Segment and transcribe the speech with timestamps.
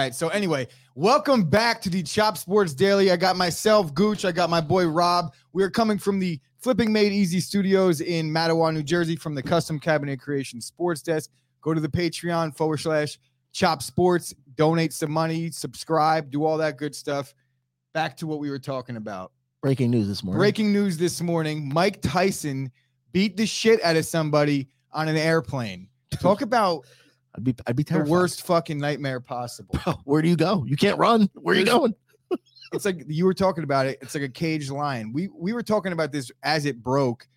[0.00, 0.14] Right.
[0.14, 3.10] So anyway, welcome back to the Chop Sports Daily.
[3.10, 4.24] I got myself, Gooch.
[4.24, 5.34] I got my boy Rob.
[5.52, 9.42] We are coming from the Flipping Made Easy Studios in Matawan, New Jersey, from the
[9.42, 11.28] Custom Cabinet Creation Sports Desk.
[11.60, 13.18] Go to the Patreon forward slash
[13.52, 17.34] Chop Sports, donate some money, subscribe, do all that good stuff.
[17.92, 19.32] Back to what we were talking about.
[19.60, 20.38] Breaking news this morning.
[20.38, 22.72] Breaking news this morning: Mike Tyson
[23.12, 25.88] beat the shit out of somebody on an airplane.
[26.22, 26.86] Talk about
[27.36, 29.78] I'd be I'd be the worst fucking nightmare possible.
[29.84, 30.64] Bro, where do you go?
[30.66, 31.28] You can't run.
[31.34, 31.94] Where are you going?
[32.72, 33.98] it's like you were talking about it.
[34.02, 35.12] It's like a caged lion.
[35.12, 37.28] We we were talking about this as it broke,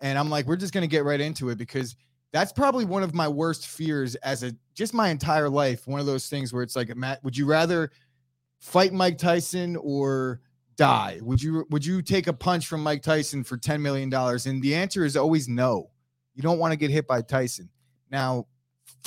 [0.00, 1.96] and I'm like, we're just gonna get right into it because
[2.32, 5.86] that's probably one of my worst fears as a just my entire life.
[5.86, 7.90] One of those things where it's like, Matt, would you rather
[8.60, 10.40] fight Mike Tyson or
[10.76, 11.20] die?
[11.22, 14.46] Would you would you take a punch from Mike Tyson for ten million dollars?
[14.46, 15.90] And the answer is always no.
[16.34, 17.70] You don't want to get hit by Tyson.
[18.10, 18.46] Now,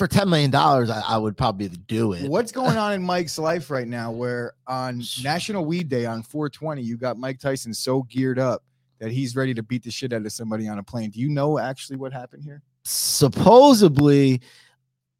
[0.00, 2.30] For ten million dollars, I, I would probably do it.
[2.30, 4.10] What's going on in Mike's life right now?
[4.10, 8.62] Where on National Weed Day on 420, you got Mike Tyson so geared up
[8.98, 11.10] that he's ready to beat the shit out of somebody on a plane.
[11.10, 12.62] Do you know actually what happened here?
[12.82, 14.40] Supposedly,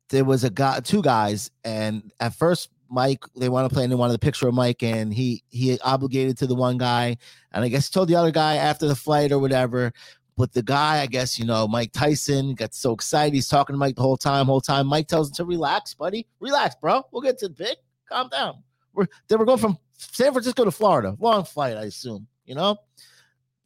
[0.09, 3.93] there was a guy, two guys, and at first, Mike, they want to play, and
[3.93, 7.19] they wanted a picture of Mike, and he he obligated to the one guy,
[7.53, 9.93] and I guess he told the other guy after the flight or whatever.
[10.41, 13.35] But the guy, I guess, you know, Mike Tyson got so excited.
[13.35, 14.87] He's talking to Mike the whole time, whole time.
[14.87, 16.27] Mike tells him to relax, buddy.
[16.41, 17.03] Relax, bro.
[17.13, 17.77] We'll get to the pick.
[18.09, 18.63] Calm down.
[18.95, 21.15] We're they were going from San Francisco to Florida.
[21.21, 22.27] Long flight, I assume.
[22.47, 22.79] You know?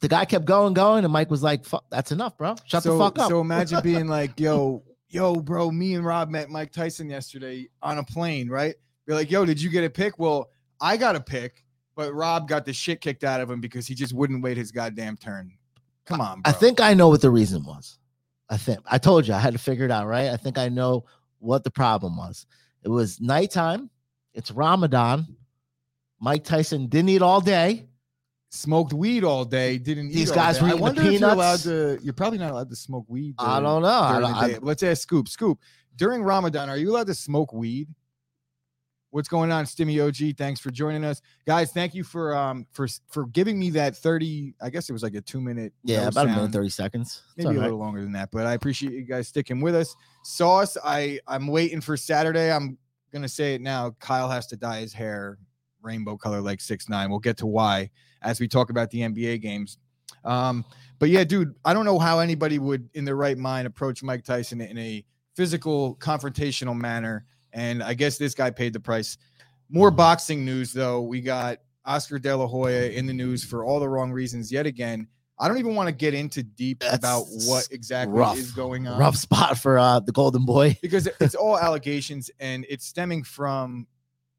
[0.00, 2.56] The guy kept going, going, and Mike was like, fuck, that's enough, bro.
[2.66, 3.28] Shut so, the fuck up.
[3.28, 7.98] So imagine being like, yo, yo, bro, me and Rob met Mike Tyson yesterday on
[7.98, 8.74] a plane, right?
[9.06, 10.18] You're like, yo, did you get a pick?
[10.18, 10.50] Well,
[10.80, 13.94] I got a pick, but Rob got the shit kicked out of him because he
[13.94, 15.52] just wouldn't wait his goddamn turn.
[16.06, 16.50] Come on, bro.
[16.50, 17.98] I think I know what the reason was.
[18.50, 20.28] I think I told you I had to figure it out, right?
[20.28, 21.04] I think I know
[21.38, 22.46] what the problem was.
[22.82, 23.88] It was nighttime.
[24.34, 25.26] It's Ramadan.
[26.20, 27.86] Mike Tyson didn't eat all day.
[28.50, 29.78] smoked weed all day.
[29.78, 30.62] Didn't eat These all guys day.
[30.62, 31.62] were eating the if you're allowed peanuts.
[31.64, 31.98] to.
[32.02, 33.34] You're probably not allowed to smoke weed.
[33.38, 33.88] I don't know.
[33.88, 35.28] I don't- I- Let's ask Scoop.
[35.28, 35.58] Scoop.
[35.96, 37.88] During Ramadan, are you allowed to smoke weed?
[39.14, 40.36] What's going on, Stimmy OG?
[40.36, 41.70] Thanks for joining us, guys.
[41.70, 44.56] Thank you for um for for giving me that thirty.
[44.60, 45.72] I guess it was like a two minute.
[45.84, 47.22] yeah, about a minute thirty seconds.
[47.36, 49.76] It's maybe all a little longer than that, but I appreciate you guys sticking with
[49.76, 49.94] us.
[50.24, 52.50] Sauce, I I'm waiting for Saturday.
[52.50, 52.76] I'm
[53.12, 53.92] gonna say it now.
[54.00, 55.38] Kyle has to dye his hair
[55.80, 57.08] rainbow color like six nine.
[57.08, 59.78] We'll get to why as we talk about the NBA games.
[60.24, 60.64] Um,
[60.98, 64.24] but yeah, dude, I don't know how anybody would, in their right mind, approach Mike
[64.24, 65.04] Tyson in a
[65.36, 67.26] physical, confrontational manner.
[67.54, 69.16] And I guess this guy paid the price.
[69.70, 71.00] More boxing news, though.
[71.00, 74.66] We got Oscar De La Hoya in the news for all the wrong reasons yet
[74.66, 75.08] again.
[75.38, 78.36] I don't even want to get into deep about what exactly rough.
[78.36, 80.78] is going on Rough spot for uh, the Golden Boy.
[80.82, 83.86] because it's all allegations and it's stemming from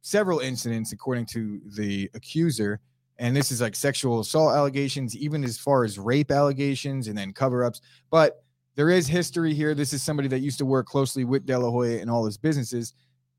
[0.01, 2.79] several incidents according to the accuser
[3.17, 7.33] and this is like sexual assault allegations even as far as rape allegations and then
[7.33, 7.81] cover-ups
[8.11, 8.43] but
[8.75, 11.71] there is history here this is somebody that used to work closely with De La
[11.71, 12.93] Hoya and all his businesses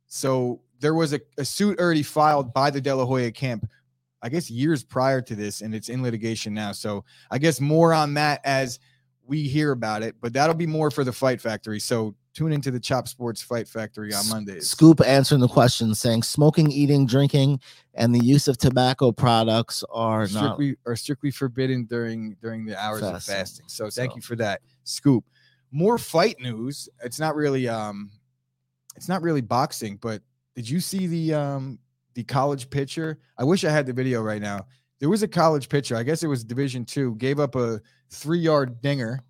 [0.06, 3.68] so there was a, a suit already filed by the De La Hoya camp
[4.22, 7.92] i guess years prior to this and it's in litigation now so i guess more
[7.92, 8.78] on that as
[9.26, 11.80] we hear about it, but that'll be more for the Fight Factory.
[11.80, 14.70] So tune into the Chop Sports Fight Factory on Mondays.
[14.70, 17.60] Scoop answering the question saying smoking, eating, drinking,
[17.94, 20.28] and the use of tobacco products are not.
[20.28, 23.34] strictly are strictly forbidden during during the hours of Fasting.
[23.34, 23.66] fasting.
[23.68, 25.24] So thank So- you for that, Scoop.
[25.72, 26.88] More fight news.
[27.02, 28.10] It's not really um,
[28.96, 30.22] it's not really boxing, but
[30.54, 31.78] did you see the um
[32.14, 33.18] the college pitcher?
[33.38, 34.66] I wish I had the video right now.
[34.98, 35.96] There was a college pitcher.
[35.96, 37.14] I guess it was Division Two.
[37.16, 37.80] Gave up a
[38.10, 39.20] three yard dinger,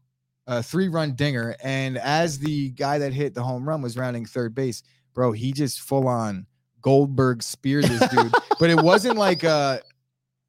[0.46, 4.24] a three run dinger, and as the guy that hit the home run was rounding
[4.24, 4.82] third base,
[5.14, 6.46] bro, he just full on
[6.80, 8.32] Goldberg speared this dude.
[8.60, 9.78] but it wasn't like uh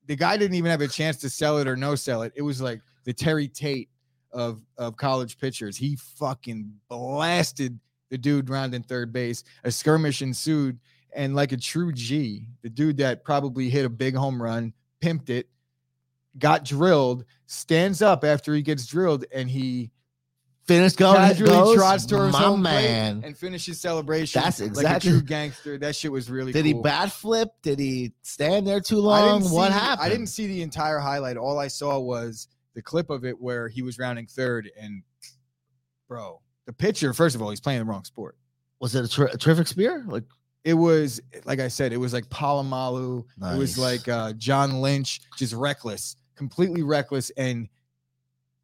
[0.05, 2.31] the guy didn't even have a chance to sell it or no sell it.
[2.35, 3.89] It was like the Terry Tate
[4.31, 5.75] of of college pitchers.
[5.75, 9.43] He fucking blasted the dude rounding third base.
[9.63, 10.79] A skirmish ensued,
[11.13, 15.29] and like a true G, the dude that probably hit a big home run, pimped
[15.29, 15.49] it,
[16.37, 19.91] got drilled, stands up after he gets drilled, and he
[20.65, 21.15] Finished going.
[21.15, 23.21] casually goes, trots to his my home plate man.
[23.23, 24.41] and finishes celebration.
[24.41, 25.77] That's like exactly- a true gangster.
[25.77, 27.49] That shit was really Did he bat flip?
[27.61, 29.43] Did he stand there too long?
[29.49, 30.05] What see- happened?
[30.05, 31.37] I didn't see the entire highlight.
[31.37, 34.69] All I saw was the clip of it where he was rounding third.
[34.77, 35.03] And
[36.09, 38.37] bro, the pitcher, first of all, he's playing the wrong sport.
[38.79, 40.05] Was it a, ter- a terrific spear?
[40.07, 40.25] Like
[40.63, 43.25] It was like I said, it was like Polamalu.
[43.41, 47.67] It was like uh, John Lynch, just reckless, completely reckless, and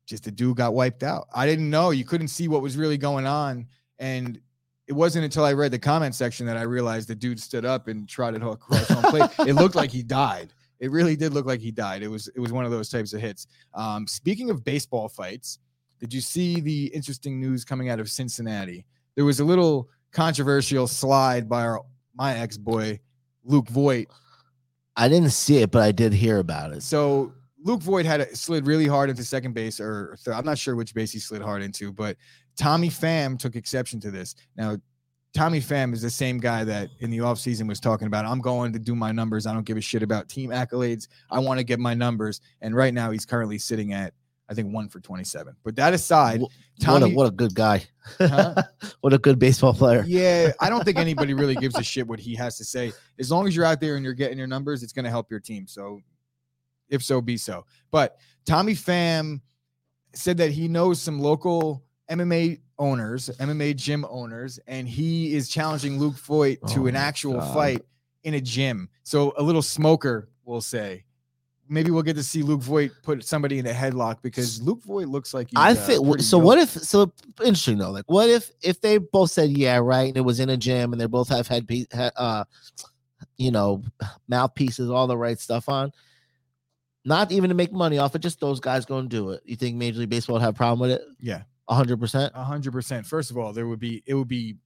[0.06, 1.28] just the dude got wiped out.
[1.34, 1.90] I didn't know.
[1.90, 3.68] You couldn't see what was really going on,
[3.98, 4.40] and
[4.86, 7.88] it wasn't until I read the comment section that I realized the dude stood up
[7.88, 9.30] and trotted across home plate.
[9.48, 10.54] it looked like he died.
[10.80, 12.04] It really did look like he died.
[12.04, 13.48] It was it was one of those types of hits.
[13.74, 15.60] Um, speaking of baseball fights,
[16.04, 18.86] did you see the interesting news coming out of Cincinnati?
[19.16, 21.80] There was a little controversial slide by our
[22.14, 23.00] my ex boy
[23.46, 24.10] Luke Voit.
[24.98, 26.84] I didn't see it, but I did hear about it.
[26.84, 27.32] So
[27.64, 30.76] Luke Voit had a, slid really hard into second base, or th- I'm not sure
[30.76, 32.18] which base he slid hard into, but
[32.58, 34.36] Tommy Pham took exception to this.
[34.58, 34.76] Now,
[35.34, 38.74] Tommy Pham is the same guy that in the offseason was talking about, I'm going
[38.74, 39.48] to do my numbers.
[39.48, 41.08] I don't give a shit about team accolades.
[41.32, 42.42] I want to get my numbers.
[42.60, 44.14] And right now he's currently sitting at,
[44.50, 45.56] I think, one for 27.
[45.64, 46.42] But that aside,
[46.80, 47.86] Tommy, what, a, what a good guy.
[48.18, 48.56] Huh?
[49.02, 50.04] what a good baseball player.
[50.06, 52.92] yeah, I don't think anybody really gives a shit what he has to say.
[53.20, 55.32] As long as you're out there and you're getting your numbers, it's going to help
[55.32, 55.68] your team.
[55.68, 56.02] So,
[56.90, 57.66] if so, be so.
[57.90, 59.42] But Tommy Pham
[60.14, 65.98] said that he knows some local MMA owners, MMA gym owners, and he is challenging
[66.00, 67.54] Luke Voit to Oh an actual God.
[67.54, 67.86] fight
[68.24, 68.90] in a gym.
[69.04, 71.06] So, a little smoker, we'll say.
[71.70, 75.08] Maybe we'll get to see Luke Voit put somebody in a headlock because Luke Voit
[75.08, 76.38] looks like he's, I uh, think so.
[76.38, 76.46] yoked.
[76.46, 77.92] What if so interesting though?
[77.92, 80.92] Like, what if if they both said yeah, right, and it was in a gym,
[80.92, 81.68] and they both have had
[82.18, 82.44] uh,
[83.38, 83.82] you know,
[84.28, 85.92] mouthpieces, all the right stuff on,
[87.06, 89.42] not even to make money off it, just those guys going to do it.
[89.46, 91.02] You think Major League Baseball would have a problem with it?
[91.20, 91.44] Yeah.
[91.70, 92.32] hundred percent.
[92.36, 93.06] A hundred percent.
[93.06, 94.58] First of all, there would be it would be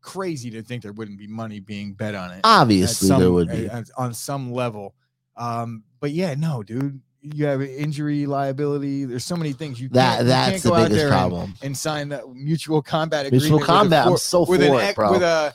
[0.00, 2.40] crazy to think there wouldn't be money being bet on it.
[2.44, 3.68] Obviously, there would be.
[3.68, 4.94] at- on some level.
[5.36, 9.04] Um, but yeah, no, dude, you have injury liability.
[9.06, 11.08] There's so many things you That can't, you that's can't the go out biggest there
[11.08, 11.54] problem.
[11.62, 13.42] and sign that mutual combat agreement.
[13.42, 15.10] Mutual with a combat, I'm so with for an, it, bro.
[15.10, 15.52] With a,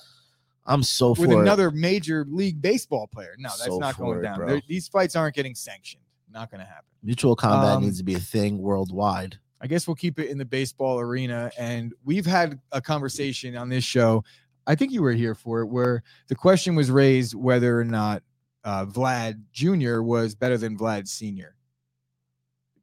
[0.65, 3.33] I'm so with for another major league baseball player.
[3.37, 4.61] No, that's So not going it, down.
[4.67, 6.03] These fights aren't getting sanctioned.
[6.29, 6.83] Not going to happen.
[7.01, 9.39] Mutual combat Um, needs to be a thing worldwide.
[9.61, 11.49] I guess we'll keep it in the baseball arena.
[11.57, 14.25] And we've had a conversation on this show.
[14.67, 18.21] I think you were here for it, where the question was raised whether or not
[18.63, 20.01] uh, Vlad Jr.
[20.01, 21.55] was better than Vlad Sr.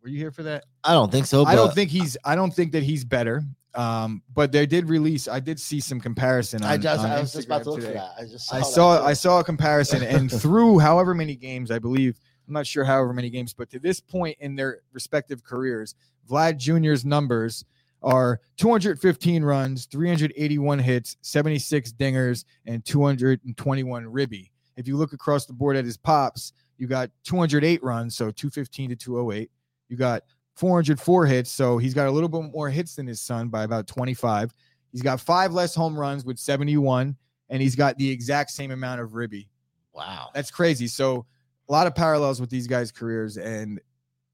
[0.03, 0.65] Were you here for that?
[0.85, 1.45] I don't think so.
[1.45, 2.17] I don't think he's.
[2.25, 3.43] I don't think that he's better.
[3.75, 5.29] Um, but they did release.
[5.29, 6.65] I did see some comparison.
[6.65, 8.13] On, I just I was just about to look for that.
[8.19, 9.05] I just I saw too.
[9.05, 13.13] I saw a comparison, and through however many games, I believe I'm not sure however
[13.13, 15.95] many games, but to this point in their respective careers,
[16.29, 17.65] Vlad Jr.'s numbers
[18.03, 24.51] are 215 runs, 381 hits, 76 dingers, and 221 ribby.
[24.79, 28.91] If you look across the board at his pops, you got 208 runs, so 215
[28.91, 29.51] to 208.
[29.89, 30.23] You got
[30.55, 33.89] 404 hits, so he's got a little bit more hits than his son by about
[33.89, 34.55] 25.
[34.93, 37.17] He's got five less home runs with 71,
[37.49, 39.49] and he's got the exact same amount of ribby.
[39.93, 40.29] wow.
[40.33, 40.87] That's crazy.
[40.87, 41.27] So
[41.69, 43.81] a lot of parallels with these guys' careers, and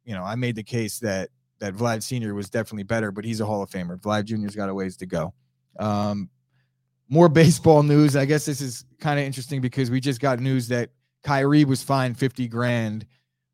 [0.04, 1.30] you know, I made the case that
[1.60, 3.98] that Vlad Senior was definitely better, but he's a Hall of Famer.
[3.98, 5.32] Vlad Junior's got a ways to go.
[5.78, 6.28] Um,
[7.08, 8.16] more baseball news.
[8.16, 10.90] I guess this is kind of interesting because we just got news that
[11.22, 13.06] Kyrie was fined 50 grand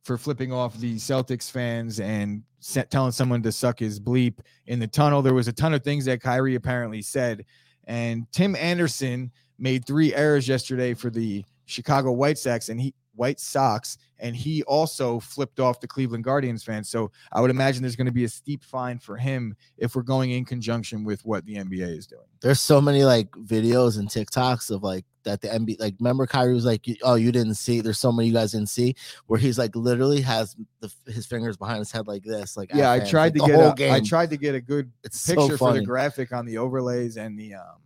[0.03, 2.43] for flipping off the Celtics fans and
[2.91, 5.23] telling someone to suck his bleep in the tunnel.
[5.23, 7.45] There was a ton of things that Kyrie apparently said.
[7.85, 13.41] And Tim Anderson made three errors yesterday for the Chicago White Sox and he White
[13.41, 16.89] Sox and he also flipped off the Cleveland Guardians fans.
[16.89, 20.03] So I would imagine there's going to be a steep fine for him if we're
[20.03, 22.23] going in conjunction with what the NBA is doing.
[22.41, 26.55] There's so many like videos and TikToks of like that the NBA like remember Kyrie
[26.55, 27.81] was like, oh, you didn't see.
[27.81, 28.95] There's so many you guys didn't see
[29.27, 32.57] where he's like literally has the his fingers behind his head like this.
[32.57, 35.27] Like Yeah, I tried to the get a, I tried to get a good it's
[35.27, 37.79] picture so for the graphic on the overlays and the um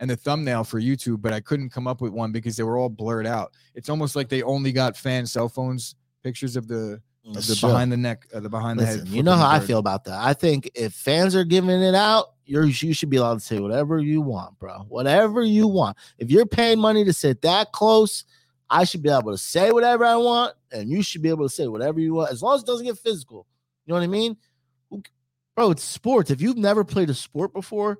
[0.00, 2.76] and the thumbnail for YouTube, but I couldn't come up with one because they were
[2.78, 3.52] all blurred out.
[3.74, 7.70] It's almost like they only got fan cell phones pictures of the of the Sure.
[7.70, 9.08] behind the neck, uh, the behind the Listen, head.
[9.14, 10.18] you know how the I feel about that.
[10.18, 13.58] I think if fans are giving it out, you're you should be allowed to say
[13.60, 14.86] whatever you want, bro.
[14.88, 15.96] Whatever you want.
[16.16, 18.24] If you're paying money to sit that close,
[18.70, 21.54] I should be able to say whatever I want, and you should be able to
[21.54, 23.46] say whatever you want, as long as it doesn't get physical.
[23.84, 24.36] You know what I mean?
[25.54, 26.30] Bro, it's sports.
[26.30, 27.98] If you've never played a sport before,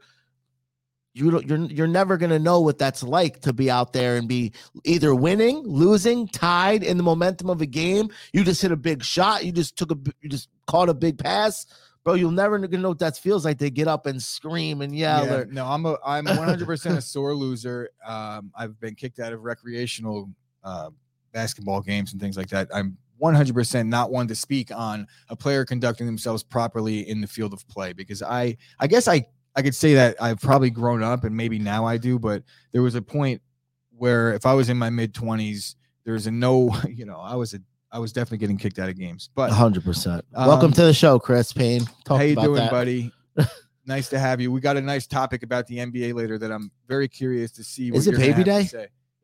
[1.19, 4.29] you don't you're you're never gonna know what that's like to be out there and
[4.29, 4.53] be
[4.85, 8.11] either winning, losing, tied in the momentum of a game.
[8.33, 9.45] You just hit a big shot.
[9.45, 11.67] You just took a you just caught a big pass,
[12.05, 12.15] bro.
[12.15, 15.27] You'll never gonna know what that feels like to get up and scream and yell.
[15.27, 17.91] Yeah, or, no, I'm a I'm 100% a sore loser.
[18.05, 20.31] Um, I've been kicked out of recreational
[20.63, 20.91] uh,
[21.33, 22.69] basketball games and things like that.
[22.73, 27.53] I'm 100% not one to speak on a player conducting themselves properly in the field
[27.53, 29.27] of play because I I guess I
[29.59, 32.81] I could say that I've probably grown up and maybe now I do, but there
[32.81, 33.43] was a point
[33.91, 35.75] where if I was in my mid 20s,
[36.05, 37.59] there was a no, you know, I was a
[37.91, 39.31] I was definitely getting kicked out of games.
[39.35, 40.25] But hundred percent.
[40.33, 41.87] Welcome Um, to the show, Chris Payne.
[42.05, 42.71] Talk how you doing, that.
[42.71, 43.13] buddy?
[43.85, 44.53] Nice to have you.
[44.53, 47.91] We got a nice topic about the NBA later that I'm very curious to see.
[47.91, 48.69] What Is it Baby Day?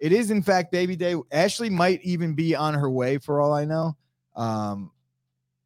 [0.00, 1.14] It is, in fact, baby day.
[1.30, 3.94] Ashley might even be on her way, for all I know,
[4.34, 4.90] um,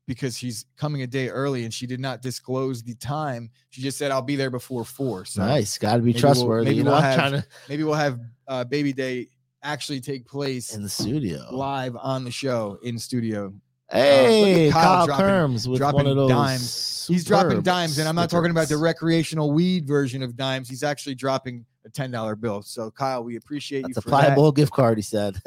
[0.08, 3.50] because she's coming a day early and she did not disclose the time.
[3.70, 5.24] She just said, "I'll be there before four.
[5.26, 6.70] So nice, got to be maybe we'll- trustworthy.
[6.70, 9.28] maybe we'll have trying to maybe we'll have uh, baby day
[9.62, 11.44] actually take place in the studio.
[11.52, 13.52] live on the show in studio.
[13.90, 16.28] Hey, Kyle Kyle, dropping- Kerms with dropping one of those.
[16.30, 17.06] dimes.
[17.08, 20.68] He's dropping dimes, and I'm not talking about the recreational weed version of dimes.
[20.68, 22.60] He's actually dropping a ten dollar bill.
[22.62, 24.20] So Kyle, we appreciate That's you a for that.
[24.26, 24.96] pliable gift card.
[24.98, 25.36] He said.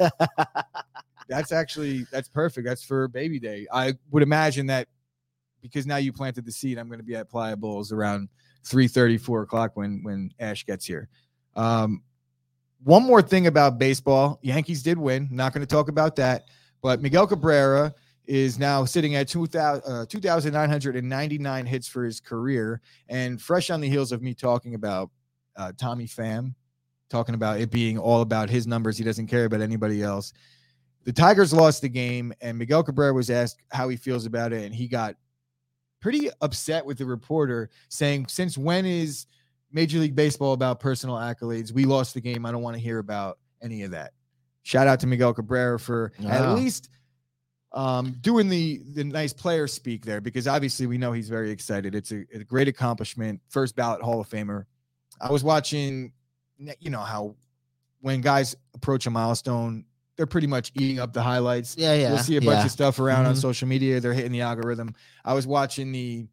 [1.28, 2.66] That's actually that's perfect.
[2.66, 3.66] That's for baby day.
[3.72, 4.88] I would imagine that
[5.60, 8.28] because now you planted the seed, I'm going to be at Pliables around
[8.64, 11.08] 3 4 o'clock when when Ash gets here.
[11.56, 12.02] Um,
[12.84, 15.28] one more thing about baseball: Yankees did win.
[15.30, 16.44] Not going to talk about that,
[16.82, 23.40] but Miguel Cabrera is now sitting at 2,000, uh, 2,999 hits for his career, and
[23.40, 25.10] fresh on the heels of me talking about
[25.56, 26.54] uh, Tommy Pham,
[27.10, 28.96] talking about it being all about his numbers.
[28.96, 30.32] He doesn't care about anybody else.
[31.04, 34.64] The Tigers lost the game, and Miguel Cabrera was asked how he feels about it,
[34.64, 35.16] and he got
[36.00, 39.26] pretty upset with the reporter, saying, "Since when is
[39.72, 41.72] Major League Baseball about personal accolades?
[41.72, 42.46] We lost the game.
[42.46, 44.12] I don't want to hear about any of that."
[44.62, 46.30] Shout out to Miguel Cabrera for Wow.
[46.30, 46.88] at least
[47.72, 51.94] um, doing the the nice player speak there, because obviously we know he's very excited.
[51.94, 54.66] It's a, a great accomplishment, first ballot Hall of Famer.
[55.20, 56.12] I was watching,
[56.58, 57.34] you know how
[58.00, 59.84] when guys approach a milestone,
[60.16, 61.76] they're pretty much eating up the highlights.
[61.76, 62.10] Yeah, yeah.
[62.10, 62.64] You'll see a bunch yeah.
[62.66, 63.40] of stuff around on Mhm.
[63.40, 64.00] social media.
[64.00, 64.94] They're hitting the algorithm.
[65.24, 66.26] I was watching the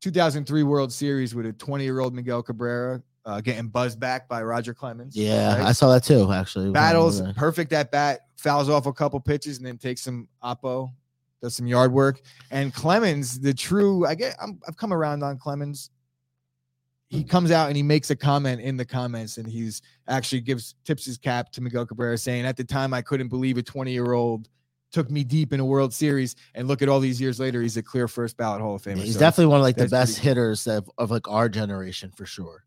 [0.00, 4.42] 2003 World Series with a 20 year old Miguel Cabrera uh, getting buzzed back by
[4.42, 5.16] Roger Clemens.
[5.16, 5.66] Yeah, right?
[5.66, 6.32] I saw that too.
[6.32, 10.90] Actually, battles perfect at bat, fouls off a couple pitches, and then takes some oppo,
[11.42, 12.20] does some yard work.
[12.50, 15.90] And Clemens, the true, I get, I'm, I've come around on Clemens.
[17.08, 20.74] He comes out and he makes a comment in the comments, and he's actually gives
[20.84, 23.92] tips his cap to Miguel Cabrera, saying, "At the time, I couldn't believe a 20
[23.92, 24.48] year old
[24.92, 27.76] took me deep in a World Series, and look at all these years later, he's
[27.78, 29.90] a clear first ballot Hall of Famer." He's So definitely one of like the pretty
[29.90, 32.64] best hitters of, of like our generation for sure.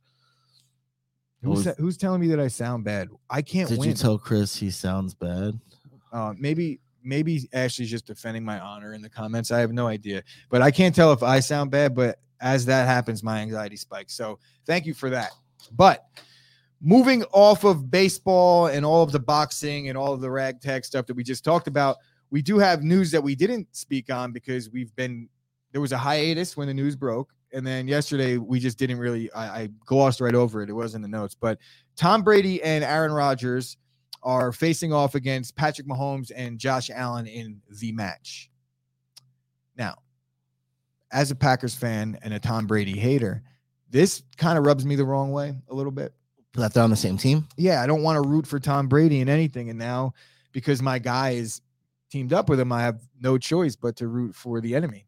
[1.43, 3.09] who's, who's telling me that I sound bad?
[3.29, 3.89] I can't Did win.
[3.89, 5.59] you tell Chris he sounds bad?
[6.11, 9.51] Uh, maybe maybe Ashley's just defending my honor in the comments.
[9.51, 11.95] I have no idea, but I can't tell if I sound bad.
[11.95, 14.13] But as that happens, my anxiety spikes.
[14.15, 15.31] So thank you for that.
[15.73, 16.05] But
[16.81, 21.05] moving off of baseball and all of the boxing and all of the ragtag stuff
[21.05, 21.97] that we just talked about,
[22.31, 25.29] we do have news that we didn't speak on because we've been
[25.71, 27.33] there was a hiatus when the news broke.
[27.53, 30.69] And then yesterday we just didn't really I, I glossed right over it.
[30.69, 31.35] It was in the notes.
[31.35, 31.59] But
[31.95, 33.77] Tom Brady and Aaron Rodgers
[34.23, 38.49] are facing off against Patrick Mahomes and Josh Allen in the match.
[39.75, 39.95] Now,
[41.11, 43.43] as a Packers fan and a Tom Brady hater,
[43.89, 46.13] this kind of rubs me the wrong way a little bit.
[46.53, 47.47] That they're on the same team.
[47.57, 49.69] Yeah, I don't want to root for Tom Brady in anything.
[49.69, 50.13] And now,
[50.51, 51.61] because my guy is
[52.09, 55.05] teamed up with him, I have no choice but to root for the enemy.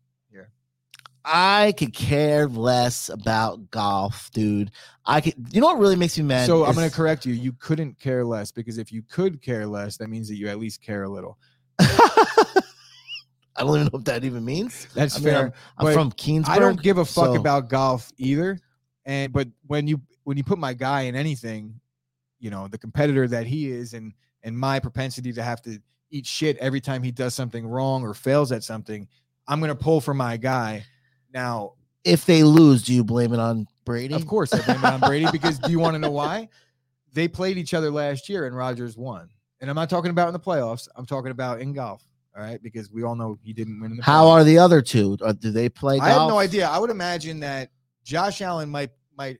[1.25, 4.71] I could care less about golf, dude.
[5.05, 5.35] I could.
[5.51, 6.47] You know what really makes me mad?
[6.47, 7.33] so I'm going to correct you.
[7.33, 10.59] You couldn't care less because if you could care less, that means that you at
[10.59, 11.37] least care a little.
[13.55, 14.87] I don't even know what that even means.
[14.93, 15.53] That's I mean, fair.
[15.77, 16.49] I'm, I'm from Keansburg.
[16.49, 18.59] I don't give a fuck so- about golf either.
[19.05, 21.79] And but when you when you put my guy in anything,
[22.39, 24.13] you know, the competitor that he is and
[24.43, 28.13] and my propensity to have to eat shit every time he does something wrong or
[28.13, 29.07] fails at something,
[29.47, 30.85] I'm gonna pull for my guy.
[31.33, 31.73] Now,
[32.03, 34.13] If they lose, do you blame it on Brady?
[34.13, 36.49] of course, I blame it on Brady because do you want to know why?
[37.13, 39.29] They played each other last year and Rodgers won.
[39.61, 40.87] And I'm not talking about in the playoffs.
[40.95, 42.03] I'm talking about in golf.
[42.35, 44.29] All right, because we all know he didn't win in the How playoffs.
[44.31, 45.17] are the other two?
[45.21, 45.99] Or do they play?
[45.99, 46.67] I have no idea.
[46.67, 47.69] I would imagine that
[48.03, 49.37] Josh Allen might might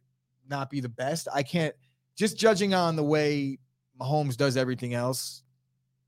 [0.48, 1.28] not be the best.
[1.34, 1.74] I can't
[2.16, 3.58] just judging on the way
[4.00, 5.42] Mahomes does everything else.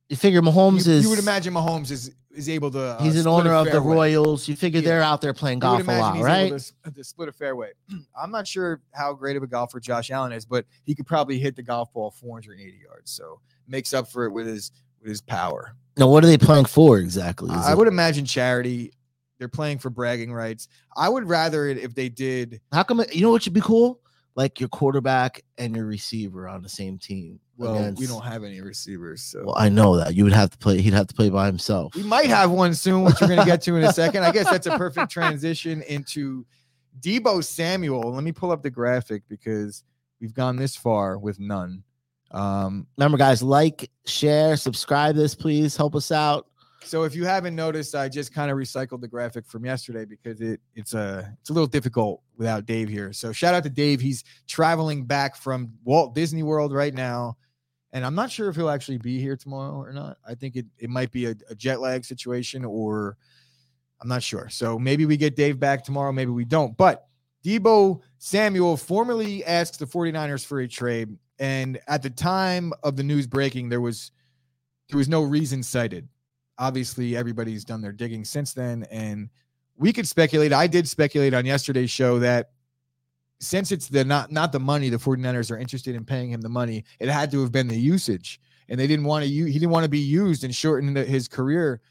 [0.09, 1.03] You figure Mahomes You, is.
[1.03, 2.79] you would imagine Mahomes is is able to.
[2.79, 3.79] uh, he's an owner of the.
[3.81, 4.47] Royals.
[4.47, 4.89] You figure Yeah.
[4.89, 6.51] they're out there playing golf a lot, right?
[6.57, 7.71] to, to split a fairway.
[8.19, 11.39] I'm not sure how great of a golfer Josh Allen is, but he could probably
[11.39, 13.11] hit the golf ball 480 yards.
[13.11, 15.75] So makes up for it with his with his power.
[15.97, 17.49] Now, what are they playing for exactly?
[17.55, 18.91] Is I it- would imagine charity.
[19.37, 20.69] They're playing for bragging rights.
[20.95, 23.03] I would rather it if they did How come?
[23.11, 23.99] You know what should be cool?
[24.35, 27.39] Like your quarterback and your receiver on the same team.
[27.57, 30.57] Well, we don't have any receivers, so Well, I know that you would have to
[30.57, 30.81] play.
[30.81, 31.95] He'd have to play by himself.
[31.95, 34.23] we might have one soon, which we're going to get to in a second.
[34.23, 36.45] I guess that's a perfect transition into
[36.99, 38.11] Deebo Samuel.
[38.11, 39.85] Let me pull up the graphic because
[40.19, 41.83] we've gone this far with none.
[42.31, 45.15] Um, Remember, guys, like, share, subscribe.
[45.15, 46.47] This please help us out.
[46.85, 50.39] So if you haven't noticed, I just kind of recycled the graphic from yesterday because
[50.39, 53.11] it it's a it's a little difficult without Dave here.
[53.11, 54.01] So shout out to Dave.
[54.01, 57.37] He's traveling back from Walt Disney World right now.
[57.91, 60.17] And I'm not sure if he'll actually be here tomorrow or not.
[60.27, 63.17] I think it, it might be a, a jet lag situation or
[64.01, 64.49] I'm not sure.
[64.49, 66.77] So maybe we get Dave back tomorrow, maybe we don't.
[66.77, 67.07] But
[67.43, 71.17] Deebo Samuel formally asked the 49ers for a trade.
[71.39, 74.11] And at the time of the news breaking, there was
[74.89, 76.07] there was no reason cited
[76.57, 79.29] obviously everybody's done their digging since then and
[79.77, 80.53] we could speculate.
[80.53, 82.51] I did speculate on yesterday's show that
[83.39, 86.49] since it's the not not the money the 49ers are interested in paying him the
[86.49, 88.39] money it had to have been the usage.
[88.69, 91.81] And they didn't want to he didn't want to be used and shorten his career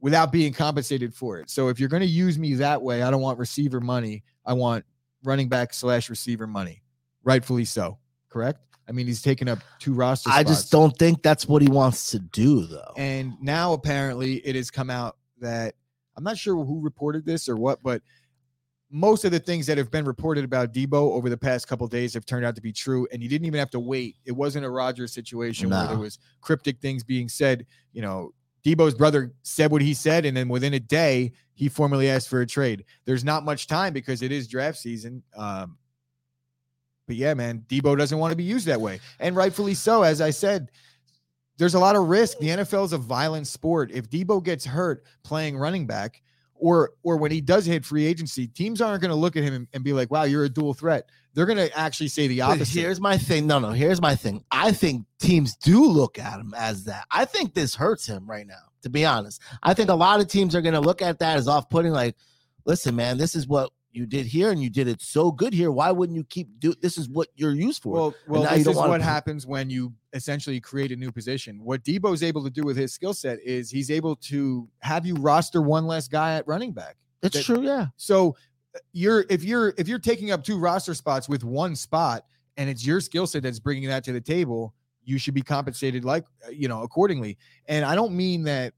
[0.00, 1.50] without being compensated for it.
[1.50, 4.22] So if you're going to use me that way i don't want receiver money.
[4.46, 4.84] I want
[5.24, 6.82] running back slash receiver money.
[7.24, 10.50] Rightfully so correct I mean, he's taken up two roster I spots.
[10.50, 12.92] just don't think that's what he wants to do, though.
[12.96, 15.74] And now apparently it has come out that
[16.16, 18.02] I'm not sure who reported this or what, but
[18.90, 22.14] most of the things that have been reported about Deebo over the past couple days
[22.14, 23.08] have turned out to be true.
[23.12, 24.16] And you didn't even have to wait.
[24.24, 27.66] It wasn't a Rodgers situation where there was cryptic things being said.
[27.92, 28.32] You know,
[28.64, 32.40] Deebo's brother said what he said, and then within a day, he formally asked for
[32.40, 32.84] a trade.
[33.04, 35.22] There's not much time because it is draft season.
[35.36, 35.76] Um,
[37.06, 40.02] but yeah, man, Deebo doesn't want to be used that way, and rightfully so.
[40.02, 40.70] As I said,
[41.58, 42.38] there's a lot of risk.
[42.38, 43.90] The NFL is a violent sport.
[43.92, 46.22] If Deebo gets hurt playing running back,
[46.54, 49.54] or or when he does hit free agency, teams aren't going to look at him
[49.54, 52.38] and, and be like, "Wow, you're a dual threat." They're going to actually say the
[52.38, 52.78] But opposite.
[52.78, 53.48] here's my thing.
[53.48, 54.44] No, no, here's my thing.
[54.52, 57.06] I think teams do look at him as that.
[57.10, 59.42] I think this hurts him right now, to be honest.
[59.64, 61.90] I think a lot of teams are going to look at that as off putting,
[61.90, 62.14] like,
[62.66, 65.70] listen, man, this is what you did here and you did it so good here.
[65.70, 67.92] Why wouldn't you keep do this is what you're used for?
[67.92, 71.62] Well, well, this is what happens when you essentially create a new position.
[71.62, 75.14] What Deebo's able to do with his skill set is he's able to have you
[75.14, 76.96] roster one less guy at running back.
[77.22, 77.86] it's that- true, yeah.
[77.96, 78.36] So
[78.74, 82.24] uh, you're if you're if you're taking up two roster spots with one spot
[82.56, 86.04] and it's your skill set that's bringing that to the table, you should be compensated
[86.04, 87.38] like uh, you know accordingly.
[87.66, 88.74] And I don't mean that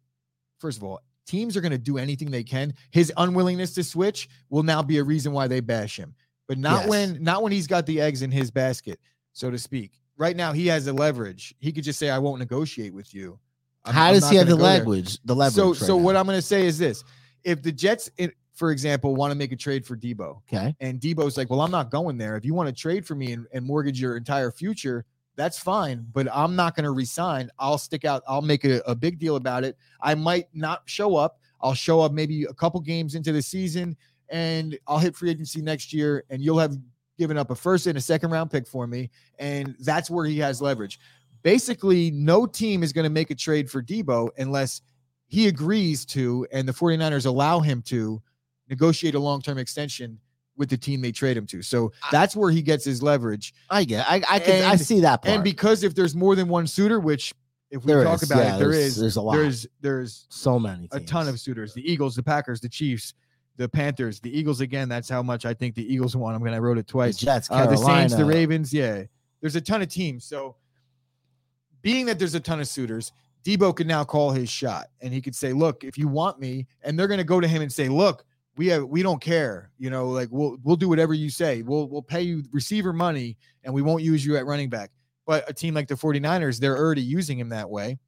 [0.59, 2.72] first of all, teams are going to do anything they can.
[2.90, 6.14] His unwillingness to switch will now be a reason why they bash him.
[6.48, 6.88] But not Yes.
[6.88, 9.00] when not when he's got the eggs in his basket,
[9.32, 9.92] so to speak.
[10.16, 11.54] Right now he has the leverage.
[11.58, 13.38] He could just say I won't negotiate with you.
[13.84, 15.18] I'm- How does he have the language?
[15.24, 15.54] The leverage.
[15.54, 16.02] So right so now?
[16.04, 17.04] what I'm going to say is this.
[17.44, 20.74] If the Jets in- for example want to make a trade for Deebo, Okay.
[20.80, 22.36] and Deebo's like, well, I'm not going there.
[22.36, 25.04] If you want to trade for me and, and mortgage your entire future,
[25.37, 26.07] that's fine.
[26.12, 27.51] But I'm not going to resign.
[27.59, 28.22] I'll stick out.
[28.27, 29.77] I'll make a, a big deal about it.
[30.01, 31.38] I might not show up.
[31.61, 33.96] I'll show up maybe a couple games into the season
[34.29, 36.77] and I'll hit free agency next year and you'll have
[37.18, 39.11] given up a first and a second round pick for me.
[39.38, 40.99] And that's where he has leverage.
[41.42, 44.83] Basically, no team is going to make a trade for Deebo unless
[45.29, 48.22] he agrees to and the 49ers allow him to
[48.68, 50.18] negotiate a long-term extension
[50.57, 51.62] with the team they trade him to.
[51.62, 53.53] So that's where he gets his leverage.
[53.71, 55.35] I get I I can I see that part.
[55.35, 57.35] And because if there's more than one suitor, which
[57.71, 59.35] if we There talk is, about yeah, it, there there's- is there's a lot.
[59.37, 61.75] there's there's so many a ton of suitors.
[61.75, 63.12] The Eagles, the Packers, the Chiefs,
[63.57, 64.88] the Panthers, the Eagles again.
[64.88, 66.37] That's how much I think the Eagles want.
[66.37, 67.16] I'm gonna I wrote it the twice.
[67.16, 68.73] Jets, Uh, the Saints, the Ravens.
[68.73, 69.03] Yeah,
[69.40, 70.25] there's a ton of teams.
[70.25, 70.57] So,
[71.83, 73.12] being that there's a ton of suitors,
[73.45, 76.66] Deebo can now call his shot, and he could say, "Look, if you want me,"
[76.83, 78.25] and they're going to go to him and say, "Look,
[78.57, 79.71] we have we don't care.
[79.79, 81.62] You know, like we'll we'll do whatever you say.
[81.62, 84.90] We'll we'll pay you receiver money, and we won't use you at running back."
[85.27, 87.99] But a team like the 49ers, they're already using him that way.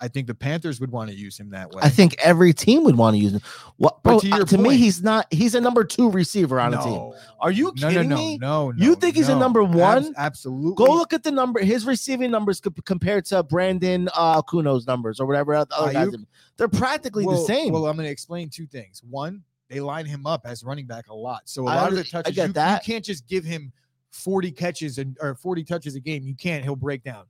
[0.00, 1.80] I think the Panthers would want to use him that way.
[1.82, 3.40] I think every team would want to use him.
[3.76, 5.26] What, But bro, to uh, to me, he's not.
[5.32, 7.12] He's a number two receiver on a team.
[7.40, 8.38] Are you kidding no, no, me?
[8.38, 8.84] no, no.
[8.84, 10.12] You think he's a number one?
[10.18, 10.84] absolutely.
[10.84, 15.26] Go look at the number, his receiving numbers compared to Brandon uh, Kuno's numbers or
[15.26, 16.08] whatever other guys.
[16.08, 16.26] Aiyuk?
[16.56, 17.72] They're practically well, the same.
[17.72, 19.02] Well, I'm going to explain two things.
[19.08, 21.96] One, they line him up as running back a lot, so a lot of under-
[21.96, 22.86] the I touches get you, that.
[22.86, 23.72] you can't just give him
[24.12, 26.22] 40 catches and or 40 touches a game.
[26.24, 26.62] You can't.
[26.64, 27.24] He'll break down,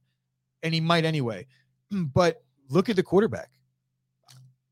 [0.62, 1.47] and he might anyway.
[1.90, 3.51] But look at the quarterback.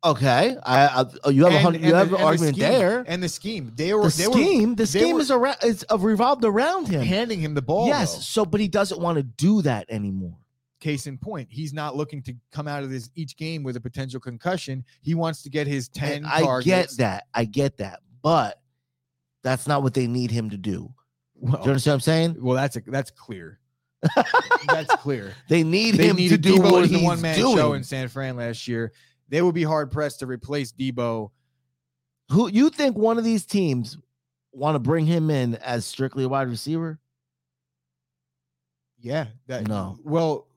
[0.04, 1.76] okay, I, I oh, you have a hundred.
[1.82, 3.04] and You the- have an and the scheme, argument there.
[3.06, 3.72] and the scheme.
[3.76, 5.56] They were The they scheme, the they scheme were- is around.
[5.62, 7.02] Is uh, revolved around him.
[7.02, 7.86] handing him the ball.
[7.86, 8.14] yes.
[8.14, 8.20] though.
[8.20, 10.36] So, but he doesn't want to do that anymore.
[10.82, 13.80] Case in point, he's not looking to come out of this each game with a
[13.80, 14.84] potential concussion.
[15.00, 16.66] He wants to get his 10 And I targets.
[16.66, 17.26] get that.
[17.32, 18.00] I get that.
[18.20, 18.60] But
[19.44, 20.92] that's not what they need him to do.
[21.36, 22.36] Well, Do you understand what I'm saying?
[22.40, 23.60] well, that's a, that's clear.
[24.68, 25.34] that's clear.
[25.48, 27.56] They need they him to do Deebo what as the one man doing.
[27.56, 28.92] show in San Fran last year.
[29.28, 31.30] They would be hard pressed to replace Deebo.
[32.30, 33.96] Who you think one of these teams
[34.52, 36.98] want to bring him in as strictly a wide receiver?
[38.98, 39.98] Yeah, that No.
[40.04, 40.48] Well,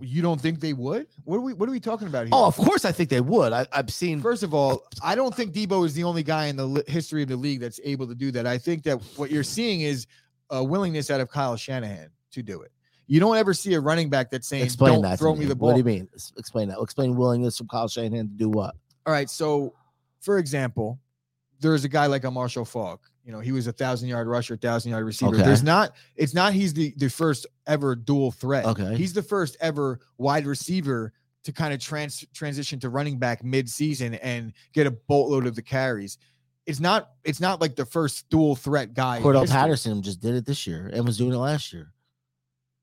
[0.00, 1.06] You don't think they would?
[1.24, 2.30] What are we what are we talking about here?
[2.32, 3.52] Oh, of course, I think they would.
[3.52, 4.20] I, I've seen.
[4.20, 7.22] First of all, I don't think Deebo is the only guy in the li- history
[7.22, 8.46] of the league that's able to do that.
[8.46, 10.06] I think that what you're seeing is
[10.50, 12.72] a willingness out of Kyle Shanahan to do it.
[13.06, 15.18] You don't ever see a running back that's saying, Explain "Don't that.
[15.18, 16.08] throw me the ball." What do you mean?
[16.38, 16.78] Explain that.
[16.80, 18.74] Explain willingness from Kyle Shanahan to do what?
[19.04, 19.28] All right.
[19.28, 19.74] So,
[20.20, 20.98] for example,
[21.62, 23.08] there's a guy like a Marshall Faulk.
[23.24, 25.34] You know, he was a thousand yard rusher, thousand yard receiver.
[25.34, 25.44] Okay.
[25.44, 25.94] There's not.
[26.16, 26.52] It's not.
[26.52, 28.64] He's the the first ever dual threat.
[28.66, 28.96] Okay.
[28.96, 31.12] He's the first ever wide receiver
[31.44, 35.54] to kind of trans transition to running back mid season and get a boatload of
[35.54, 36.18] the carries.
[36.66, 37.10] It's not.
[37.24, 39.20] It's not like the first dual threat guy.
[39.20, 39.48] Cordell.
[39.48, 41.92] Patterson just did it this year and was doing it last year.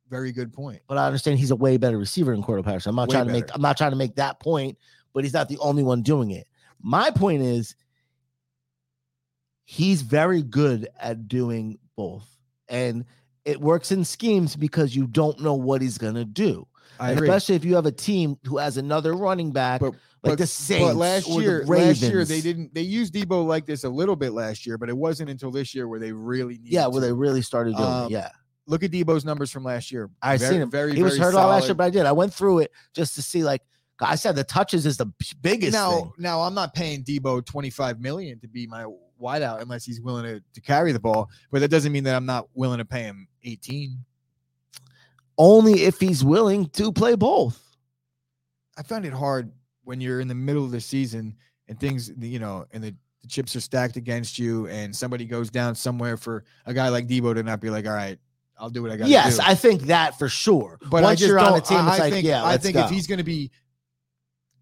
[0.09, 0.81] Very good point.
[0.87, 2.91] But I understand he's a way better receiver than Cordell Patterson.
[2.91, 3.53] I'm not Way trying to make.
[3.53, 4.77] I'm not trying to make that point.
[5.13, 6.47] But he's not the only one doing it.
[6.81, 7.75] My point is,
[9.69, 12.27] he's very good at doing both,
[12.67, 13.05] and
[13.45, 16.67] it works in schemes because you don't know what he's gonna do.
[16.99, 17.27] I agree.
[17.29, 19.91] especially if you have a team who has another running back, But-
[20.23, 22.73] like but- the Saints But last or the year, last year they didn't.
[22.73, 25.75] They used Deebo like this a little bit last year, but it wasn't until this
[25.75, 26.73] year where they really needed.
[26.73, 27.05] Yeah, where to.
[27.07, 28.11] they really started doing Um, it.
[28.11, 28.29] Yeah,
[28.65, 30.09] look at Deebo's numbers from last year.
[30.21, 30.71] I very, seen him.
[30.71, 32.05] Very, he was very hurt all last year, but I did.
[32.07, 33.43] I went through it just to see.
[33.43, 33.61] Like
[34.01, 35.05] I said, the touches is the
[35.41, 36.11] biggest now, thing.
[36.17, 38.85] now I'm not paying Deebo 25 million to be my
[39.19, 41.29] wideout unless he's willing to, to carry the ball.
[41.51, 43.97] But that doesn't mean that I'm not willing to pay him 18.
[45.37, 47.61] Only if he's willing to play both.
[48.77, 49.51] I find it hard
[49.83, 51.35] when you're in the middle of the season
[51.67, 55.49] and things, you know, and the, the chips are stacked against you, and somebody goes
[55.49, 58.17] down somewhere for a guy like Deebo to not be like, all right,
[58.57, 59.07] I'll do what I got.
[59.07, 59.43] Yes, do.
[59.45, 60.77] I think that for sure.
[60.89, 62.75] but I once just you're on the team, I, I like, think, yeah, I think
[62.75, 62.83] go.
[62.83, 63.51] if he's going to be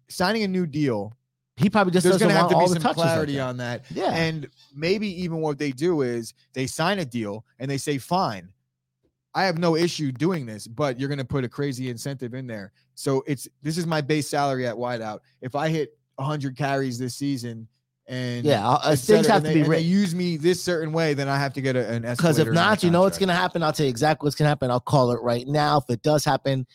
[0.08, 1.12] signing a new deal,
[1.58, 3.42] he probably just there's doesn't going to have to be the some like clarity that.
[3.42, 3.84] on that.
[3.90, 7.98] Yeah, And maybe even what they do is they sign a deal and they say,
[7.98, 8.52] fine,
[9.34, 12.46] I have no issue doing this, but you're going to put a crazy incentive in
[12.46, 12.72] there.
[12.94, 15.20] So it's this is my base salary at wideout.
[15.40, 17.68] If I hit 100 carries this season
[18.06, 18.66] and yeah.
[18.66, 21.28] I'll- uh, things have to they, be and they use me this certain way, then
[21.28, 23.18] I have to get a, an Because if escalator in my not, you know what's
[23.18, 23.62] going to happen.
[23.62, 24.70] I'll tell you exactly what's going to happen.
[24.70, 25.78] I'll call it right now.
[25.78, 26.66] If it does happen,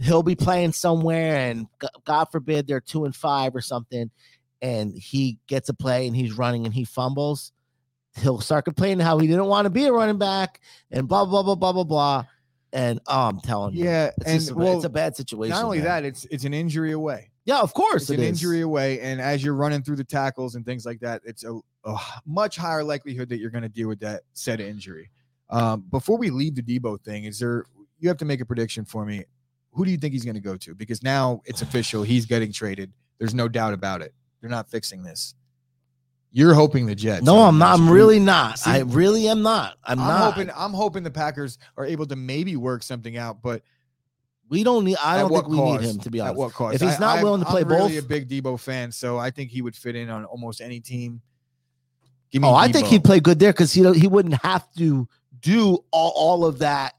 [0.00, 1.66] he'll be playing somewhere, and
[2.04, 4.10] God forbid they're two and five or something,
[4.62, 7.52] and he gets a play and he's running and he fumbles.
[8.16, 11.42] He'll start complaining how he didn't want to be a running back and blah blah
[11.42, 12.24] blah blah blah blah.
[12.72, 15.50] And oh, I'm telling you, Yeah, it's, and just well, it's a bad situation.
[15.54, 15.86] not only man.
[15.86, 17.30] that, it's it's an injury away.
[17.44, 18.28] yeah, of course, It's it an is.
[18.30, 21.60] injury away, and as you're running through the tackles and things like that, it's a
[22.26, 25.10] much higher likelihood that you're going to deal with that said injury.
[25.50, 27.64] Um, before we leave the Deebo thing, is there
[28.00, 29.24] you have to make a prediction for me?
[29.74, 30.74] Who do you think he's going to go to?
[30.74, 32.92] Because now it's official, he's getting traded.
[33.18, 34.14] There's no doubt about it.
[34.40, 35.34] They're not fixing this.
[36.30, 37.24] You're hoping the Jets.
[37.24, 37.78] No, I I'm not.
[37.78, 38.58] I'm really not.
[38.58, 39.76] See, I really am not.
[39.84, 40.34] I'm, I'm not.
[40.34, 40.50] hoping.
[40.56, 43.62] I'm hoping the Packers are able to maybe work something out, but
[44.48, 44.96] we don't need.
[45.02, 46.32] I don't think we need him to be honest.
[46.32, 46.74] At what cost?
[46.74, 49.30] If he's not willing to play I'm really both- a big Deebo fan, so I
[49.30, 51.22] think he would fit in on almost any team.
[52.32, 55.08] Give me Oh, I think he'd play good there because he he wouldn't have to
[55.40, 56.94] do all, all of that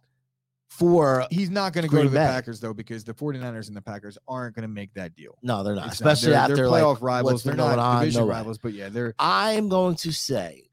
[0.78, 1.26] for.
[1.32, 2.26] He's not going to go to the Bay.
[2.26, 5.38] Packers though, because the 49ers and the Packers aren't going to make that deal.
[5.42, 5.88] No, they're not.
[5.88, 6.14] It's not.
[6.14, 7.44] Especially They're- after they're like, playoff rivals.
[7.44, 8.00] They're not on.
[8.02, 10.70] division No rivals, but yeah, they're I'm going to say,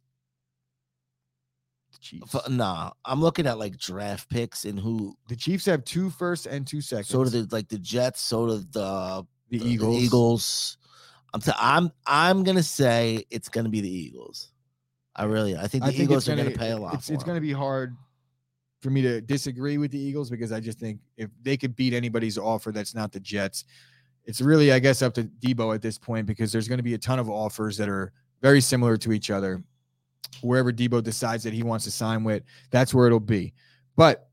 [1.93, 2.35] the Chiefs.
[2.35, 2.91] f- nah.
[3.05, 5.15] I'm looking at like draft picks and who.
[5.29, 7.09] The Chiefs have two first and two seconds.
[7.09, 8.21] So do the like the Jets.
[8.21, 10.03] So do the the the Eagles.
[10.03, 10.79] Eagles.
[11.35, 14.53] I'm t- I'm I'm gonna say it's gonna be the Eagles.
[15.15, 16.95] I really I think the I think Eagles are gonna, gonna pay a lot.
[16.95, 17.97] It's, it's going to be hard
[18.83, 21.95] for me to disagree with the Eagles because I just think if they could beat
[21.95, 23.64] anybody's offer that's not the Jets,
[24.25, 26.95] it's really I guess up to Deebo at this point because there's going to be
[26.95, 29.62] a ton of offers that are very similar to each other.
[30.40, 33.55] Wherever Deebo decides that he wants to sign with, that's where it'll be.
[33.97, 34.29] But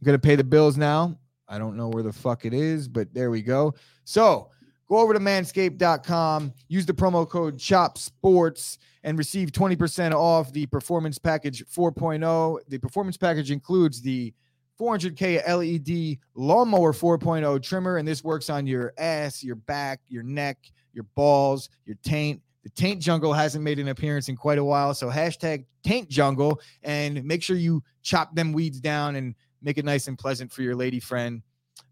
[0.00, 1.18] I'm going to pay the bills now.
[1.48, 3.74] I don't know where the fuck it is, but there we go.
[4.04, 4.50] So
[4.88, 10.66] go over to manscaped.com, use the promo code CHOP Sports and receive 20% off the
[10.66, 12.60] Performance Package 4.0.
[12.68, 14.32] The Performance Package includes the
[14.78, 20.58] 400K LED Lawnmower 4.0 trimmer, and this works on your ass, your back, your neck,
[20.92, 22.40] your balls, your taint.
[22.62, 26.60] The taint jungle hasn't made an appearance in quite a while, so hashtag taint jungle
[26.82, 30.60] and make sure you chop them weeds down and make it nice and pleasant for
[30.62, 31.42] your lady friend.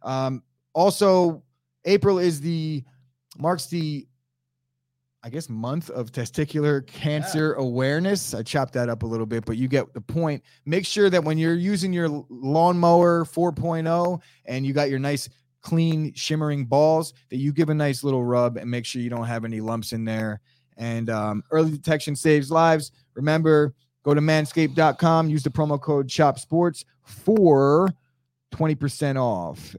[0.03, 0.42] Um,
[0.75, 1.42] also,
[1.85, 2.85] April is the
[3.38, 4.07] marks the
[5.22, 8.35] I guess month of testicular cancer awareness.
[8.35, 10.44] I chopped that up a little bit, but you get the point.
[10.64, 15.28] Make sure that when you're using your lawnmower 4.0 and you got your nice
[15.61, 19.26] clean shimmering balls that you give a nice little rub and make sure you don't
[19.26, 20.40] have any lumps in there.
[20.76, 22.92] And um, early detection saves lives.
[23.14, 27.90] Remember, go to manscaped.com, use the promo code CHOP Sports for
[28.54, 29.74] 20% off.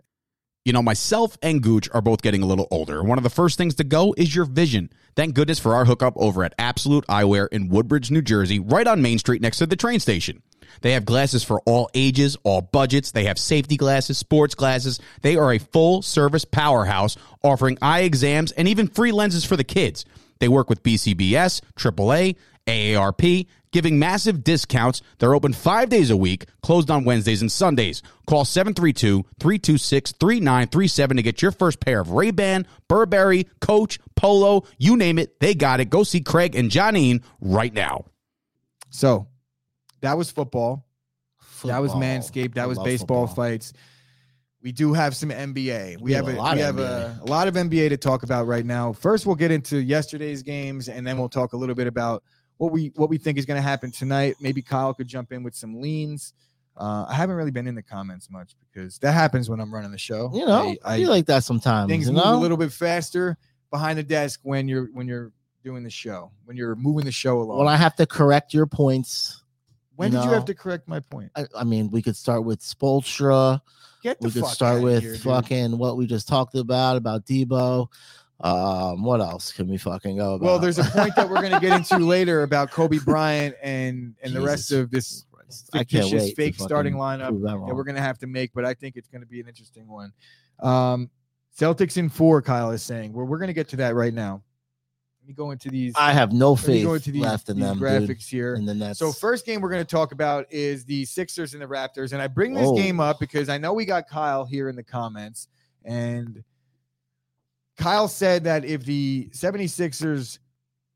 [0.65, 3.01] You know, myself and Gooch are both getting a little older.
[3.01, 4.91] One of the first things to go is your vision.
[5.19, 9.01] Thank goodness for our hookup over at Absolute Eyewear in Woodbridge, New Jersey, right on
[9.01, 10.41] Main Street next to the train station.
[10.79, 13.11] They have glasses for all ages, all budgets.
[13.11, 15.01] They have safety glasses, sports glasses.
[15.21, 19.65] They are a full service powerhouse offering eye exams and even free lenses for the
[19.65, 20.05] kids.
[20.39, 25.01] They work with BCBS, AAA, AARP, giving massive discounts.
[25.17, 28.01] They're open five days a week, closed on Wednesdays and Sundays.
[28.27, 35.39] Call 732-326-3937 to get your first pair of Ray-Ban, Burberry, Coach, Polo, you name it,
[35.39, 35.89] they got it.
[35.89, 38.05] Go see Craig and Johnine right now.
[38.89, 39.27] So
[40.01, 40.85] that was football.
[41.65, 42.55] That was Manscaped.
[42.55, 43.45] That I was baseball football.
[43.45, 43.73] fights.
[44.61, 45.97] We do have some NBA.
[45.97, 47.89] We, We have have a, a lot we of have a, a lot of NBA
[47.89, 48.93] to talk about right now.
[48.93, 52.23] First, we'll get into yesterday's games, and then we'll talk a little bit about
[52.59, 54.35] what we what we think is going to happen tonight.
[54.39, 56.33] Maybe Kyle could jump in with some leans.
[56.77, 59.91] Uh, I haven't really been in the comments much because that happens when I'm running
[59.91, 60.29] the show.
[60.33, 61.89] You know, I, I, like that sometimes.
[61.89, 63.37] things you move a little bit faster
[63.71, 65.31] behind the desk when you're when you're
[65.63, 67.59] doing the show when you're moving the show along.
[67.59, 69.43] when I have to correct your points.
[69.95, 71.31] when you did you have to correct my point?
[71.35, 73.61] I, I mean, we could start with Spoelstra.
[74.03, 77.87] Get the We could start with here, fucking what we just talked about about Deebo.
[78.41, 80.45] Um, what else can we fucking go about?
[80.45, 84.15] Well, there's a point that we're going to get into later about Kobe Bryant and
[84.23, 85.69] and the rest of this Christ.
[85.73, 88.63] I can't fictitious fake starting lineup that that we're going to have to make, but
[88.63, 90.13] I think it's going to be an interesting one.
[90.59, 91.09] Um,
[91.57, 93.11] Celtics in four, Kyle is saying.
[93.11, 94.41] Well, we're going to get to that right now.
[95.21, 95.93] Let me go into these.
[95.97, 98.21] I have no faith go into these, left in these them, graphics dude.
[98.23, 98.53] here.
[98.55, 101.61] And then that's So first game we're going to talk about is the Sixers and
[101.61, 102.77] the Raptors, and I bring this Whoa.
[102.77, 105.49] game up because I know we got Kyle here in the comments,
[105.83, 106.41] and
[107.79, 110.39] Kyle said that if the 76ers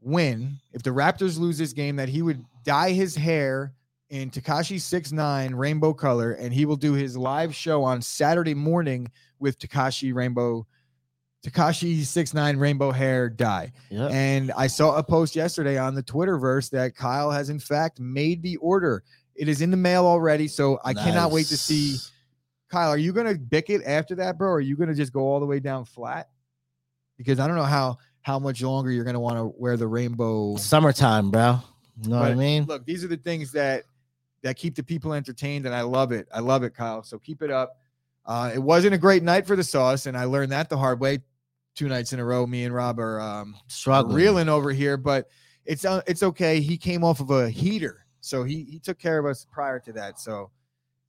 [0.01, 3.73] win, if the Raptors lose this game, that he would dye his hair
[4.09, 9.09] in Tekashi 69 rainbow color, and he will do his live show on Saturday morning
[9.39, 10.67] with Tekashi Rainbow.
[11.45, 13.71] Tekashi 69 rainbow hair dye.
[13.89, 14.07] yeah.
[14.07, 18.41] And I saw a post yesterday on the Twitterverse that Kyle has in fact made
[18.41, 19.03] the order.
[19.35, 21.95] It is in the mail already, so I cannot wait to see.
[22.69, 24.49] Kyle, are you gonna bick it after that, bro?
[24.49, 26.29] Or are you gonna just go all the way down flat?
[27.17, 30.55] Because I don't know how how much longer you're gonna want to wear the rainbow.
[30.57, 31.59] summertime, bro.
[32.01, 32.65] You know what I mean?
[32.65, 33.83] Look, these are the things that
[34.41, 36.27] that keep the people entertained, and I love it.
[36.33, 37.03] I love it, Kyle.
[37.03, 37.77] So keep it up.
[38.25, 40.99] Uh, it wasn't a great night for the sauce, and I learned that the hard
[40.99, 41.19] way.
[41.75, 44.15] Two nights in a row, me and Rob are um, Struggling.
[44.15, 45.27] reeling over here, but
[45.65, 46.61] it's uh, it's okay.
[46.61, 49.93] He came off of a heater, so he he took care of us prior to
[49.93, 50.19] that.
[50.19, 50.51] So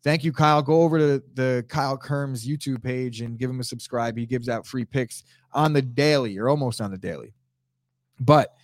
[0.04, 0.62] thank you, Kyle.
[0.62, 4.16] Go over to the Kyle Kerms YouTube page and give him a subscribe.
[4.16, 7.32] He gives out free picks on the daily, or almost on the daily.
[8.20, 8.54] But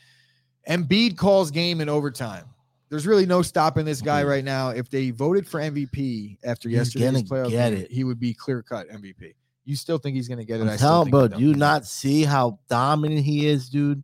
[0.69, 2.45] Embiid calls game in overtime.
[2.89, 4.29] There's really no stopping this guy Mhm.
[4.29, 4.71] right now.
[4.71, 7.91] If they voted for MVP after He's yesterday's playoff get it.
[7.91, 9.35] he would be clear cut MVP.
[9.65, 10.65] You still think he's going to get it?
[10.65, 14.03] I'm I still bro, do you not see how dominant he is, dude?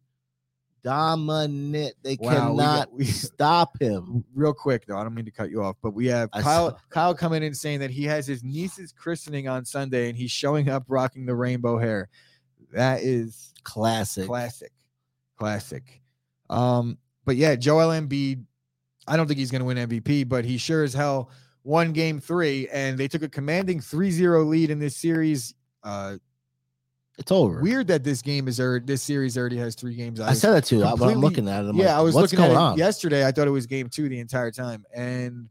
[0.87, 1.95] Dominant.
[2.05, 4.25] They Wow, we cannot we- stop him.
[4.35, 6.71] real quick though, I don't mean to cut you off, but we have I Kyle
[6.71, 10.31] saw- Kyle coming in saying that he has his niece's christening on Sunday and he's
[10.31, 12.09] showing up rocking the rainbow hair.
[12.73, 14.27] That is Classic.
[14.27, 14.73] classic.
[15.39, 16.01] Classic.
[16.49, 18.45] Um, but yeah, Joel Embiid,
[19.09, 21.31] I don't think he's gonna win MVP, but he sure as hell
[21.65, 25.53] won game three, and they took a commanding 3-0 lead in this series.
[25.83, 26.19] Uh
[27.19, 27.61] It's over.
[27.61, 30.21] weird that this game is already this series already has three games.
[30.21, 30.85] I said that too.
[30.85, 31.69] I, I'm looking at it.
[31.69, 32.77] I'm yeah, like, I was looking at it on?
[32.77, 33.27] yesterday.
[33.27, 34.85] I thought it was game two the entire time.
[34.95, 35.49] And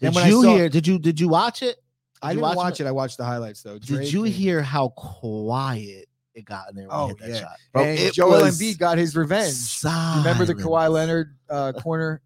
[0.00, 0.68] Did when I you saw- hear?
[0.68, 1.76] Did you did you watch it?
[2.20, 2.86] I Did you didn't watch watch it.
[2.86, 3.78] I watched the highlights though.
[3.78, 7.40] Did you and- hear how quiet it got in there when Oh, hit that yeah.
[7.40, 7.56] shot?
[7.76, 9.80] and it Joel Embiid got his revenge.
[9.82, 10.54] Remember the.
[10.54, 12.20] Kawhi Leonard uh, corner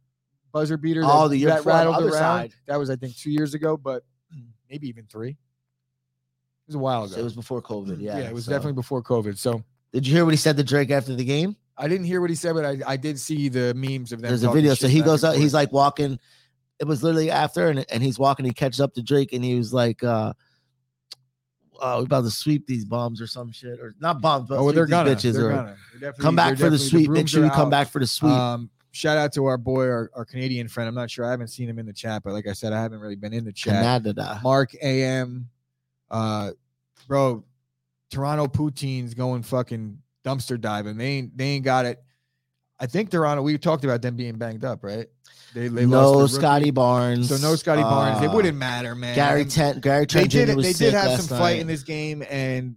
[0.52, 1.02] buzzer beater?
[1.04, 2.12] Oh, that, the year that the rattled around.
[2.14, 2.52] side.
[2.66, 4.02] That was I think two years ago, but
[4.68, 5.36] maybe even three.
[6.70, 7.16] It was a while ago.
[7.16, 8.00] It was before COVID.
[8.00, 9.36] Yeah, yeah, it was so- definitely before COVID.
[9.36, 11.56] So Did you hear what he said to Drake after the game?
[11.76, 14.28] I didn't hear what he said, but I, I did see the memes of them.
[14.28, 14.74] There's a video.
[14.74, 15.34] So he goes out.
[15.34, 16.18] He's like walking.
[16.78, 18.44] It was literally after, and, and he's walking.
[18.44, 20.32] He catches up to Drake, and he was like, uh,
[21.80, 24.70] "Oh, we're about to sweep these bombs or some shit, or not bombs, but "Oh,
[24.72, 25.76] they're these gonna, bitches, they're or gonna.
[25.98, 27.10] They're come back for the sweep.
[27.10, 27.70] Make sure you come out.
[27.70, 30.88] back for the sweep." Um, shout out to our boy, our, our Canadian friend.
[30.88, 31.24] I'm not sure.
[31.24, 33.32] I haven't seen him in the chat, but like I said, I haven't really been
[33.32, 33.82] in the chat.
[33.82, 34.40] Canada.
[34.42, 35.48] Mark AM,
[36.10, 36.50] uh,
[37.08, 37.44] bro,
[38.10, 40.96] Toronto poutines going fucking dumpster diving.
[40.96, 42.02] They ain't they ain't got it.
[42.78, 43.42] I think Toronto.
[43.42, 45.06] We talked about them being banged up, right?
[45.54, 46.26] They, they no.
[46.26, 47.28] Scotty Barnes.
[47.28, 48.22] So no Scotty Barnes.
[48.22, 49.14] It Uh, wouldn't matter, man.
[49.14, 49.82] Gary Trent.
[49.82, 50.38] Gary They Trent Jr.
[50.46, 50.58] did.
[50.58, 51.60] They did have some fight night.
[51.60, 52.76] in this game, and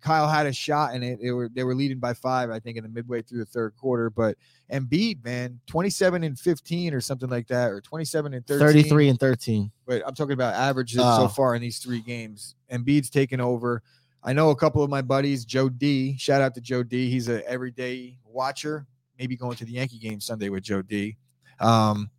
[0.00, 1.20] Kyle had a shot and it.
[1.22, 3.74] They were they were leading by five, I think, in the midway through the third
[3.76, 4.10] quarter.
[4.10, 4.36] But
[4.72, 8.66] Embiid, man, 27 and 15 or something like that, or 27 and 13.
[8.66, 9.70] 33 and 13.
[9.86, 11.18] But I'm talking about averages Oh.
[11.22, 12.54] so far in these three games.
[12.72, 13.82] Embiid's taken over.
[14.22, 16.16] I know a couple of my buddies, Joe D.
[16.18, 17.10] Shout out to Joe D.
[17.10, 18.86] He's a everyday watcher.
[19.18, 21.16] Maybe going to the Yankee game Sunday with Joe D.
[21.58, 22.10] Um,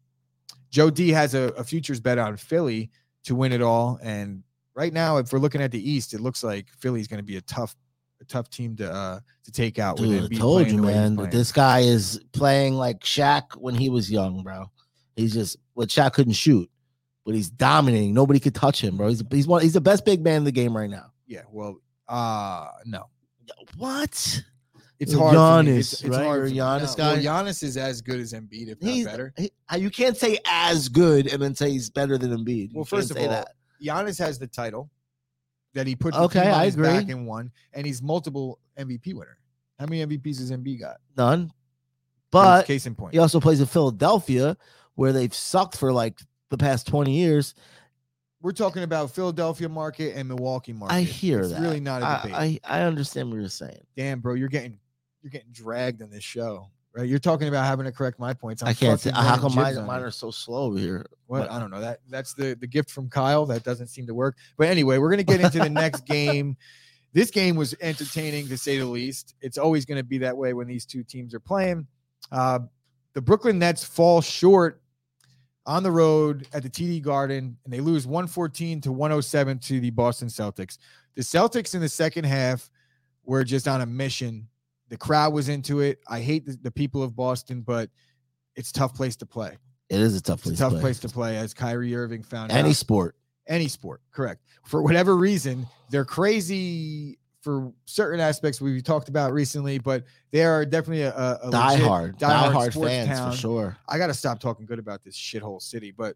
[0.70, 2.89] Joe D has a, a futures bet on Philly
[3.24, 4.00] to win it all.
[4.02, 4.44] And
[4.76, 7.38] right now, if we're looking at the East, it looks like Philly's going to be
[7.38, 7.76] a tough,
[8.22, 10.00] a tough team to uh to take out.
[10.00, 11.30] with Dude, I told you, the way he's man.
[11.30, 14.66] This guy is playing like Shaq when he was young, bro.
[15.16, 16.70] He's just what Shaq couldn't shoot,
[17.26, 18.14] but he's dominating.
[18.14, 19.08] Nobody could touch him, bro.
[19.10, 19.62] He's he's one.
[19.62, 21.12] He's the best big man in the game right now.
[21.28, 23.06] yeah, well, uh no.
[23.78, 24.44] What?
[25.00, 25.36] It's hard.
[25.36, 26.24] Giannis, It's, it's right?
[26.26, 26.52] hard.
[26.52, 27.24] You're a for- Giannis no, well, guy?
[27.24, 29.34] Giannis is as good as Embiid, if not He's better.
[29.36, 32.70] he- you can't say as good and then say he's better than Embiid.
[32.70, 33.48] You Well, can't first of say all, that.
[33.84, 34.89] Giannis has the title
[35.74, 36.84] that he put Okay, I agree.
[36.88, 39.38] back and won, and he's multiple MVP winner.
[39.80, 40.98] How many MVPs has Embiid got?
[41.17, 41.52] none.
[42.30, 44.56] But case in point, he also plays in Philadelphia,
[44.96, 47.56] where they've sucked for like the past twenty years.
[48.41, 50.96] we're talking about Philadelphia market and Milwaukee market.
[50.96, 51.62] I hear it's that.
[51.62, 52.62] really not a I, debate.
[52.65, 53.82] I I understand what you're saying.
[53.98, 54.80] Damn, bro, you're getting
[55.22, 57.08] you're getting dragged on this show, right?
[57.08, 58.62] You're talking about having to correct my points.
[58.62, 61.06] I'm I can't say how come mine, mine are so slow over here.
[61.28, 64.08] What But- I don't know that that's the the gift from Kyle that doesn't seem
[64.08, 64.38] to work.
[64.58, 66.58] But anyway, we're gonna get into the next game.
[67.14, 69.36] This game was entertaining to say the least.
[69.42, 71.86] It's always going to be that way when these two teams are playing.
[72.32, 72.60] Uh,
[73.14, 74.82] the Brooklyn Nets fall short
[75.66, 79.90] on the road at the TD Garden, and they lose 114 to 107 to the
[79.90, 80.78] Boston Celtics.
[81.16, 82.70] The Celtics in the second half
[83.26, 84.48] were just on a mission.
[84.92, 86.00] The crowd was into it.
[86.08, 87.90] I hate the, the people of Boston, but
[88.56, 89.58] it's a tough place to play.
[89.90, 90.60] It is a tough It's a place.
[90.60, 90.82] tough to play.
[90.82, 92.58] place to play, as Kyrie Irving found out.
[92.58, 92.76] Any out.
[92.76, 93.16] sport.
[93.48, 94.42] Any sport, correct.
[94.66, 100.64] For whatever reason, they're crazy for certain aspects we talked about recently, but they are
[100.66, 103.32] definitely a, a, a Die legit hard, die diehard fans town.
[103.32, 103.78] for sure.
[103.90, 106.16] I got to stop talking good about this shithole city, but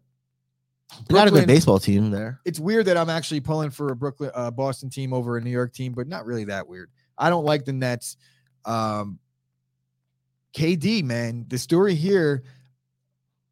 [1.08, 2.40] They got a good baseball team there.
[2.44, 5.50] it's weird that I'm actually pulling for a Brooklyn, uh, Boston team over a New
[5.50, 6.90] York team, but not really that weird.
[7.18, 8.16] I don't like the Nets.
[8.66, 9.18] Um,
[10.54, 12.42] KD, man, the story here,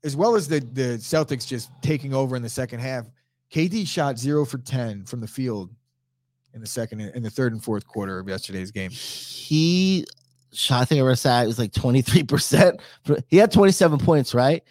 [0.03, 3.07] as well as the the Celtics just taking over in the second half.
[3.53, 5.71] KD shot zero for ten from the field
[6.55, 8.91] in the second, in the third and fourth quarter of yesterday's game.
[8.91, 10.07] He
[10.53, 12.81] shot, I think I read that it was like 23%.
[13.29, 14.63] He had 27 points, right?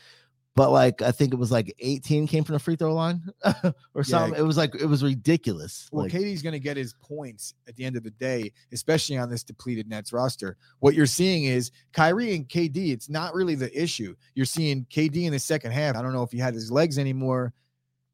[0.56, 3.24] But like I think it was like 18 came from the free throw line
[3.96, 4.40] or something.
[4.40, 5.90] It was like it was ridiculous.
[5.92, 9.18] Well, Like, KD's going to get his points at the end of the day, especially
[9.18, 10.58] on this depleted Nets roster.
[10.80, 12.92] What you're seeing is Kyrie and KD.
[12.92, 14.16] It's not really the issue.
[14.36, 15.96] You're seeing KD in the second half.
[15.96, 17.52] I don't know if he had his legs anymore,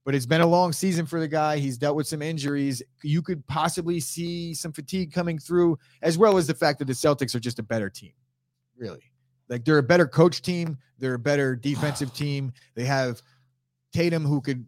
[0.06, 1.58] but it's been a long season for the guy.
[1.58, 2.82] He's dealt with some injuries.
[3.04, 6.94] You could possibly see some fatigue coming through, as well as the fact that the
[6.94, 8.14] Celtics are just a better team.
[8.78, 9.09] Really,
[9.50, 10.78] like they're a better coach team.
[11.00, 12.54] They're a better defensive team.
[12.76, 13.22] They have
[13.94, 14.66] Tatum, who could.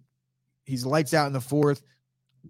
[0.66, 1.84] He's lights out in the fourth.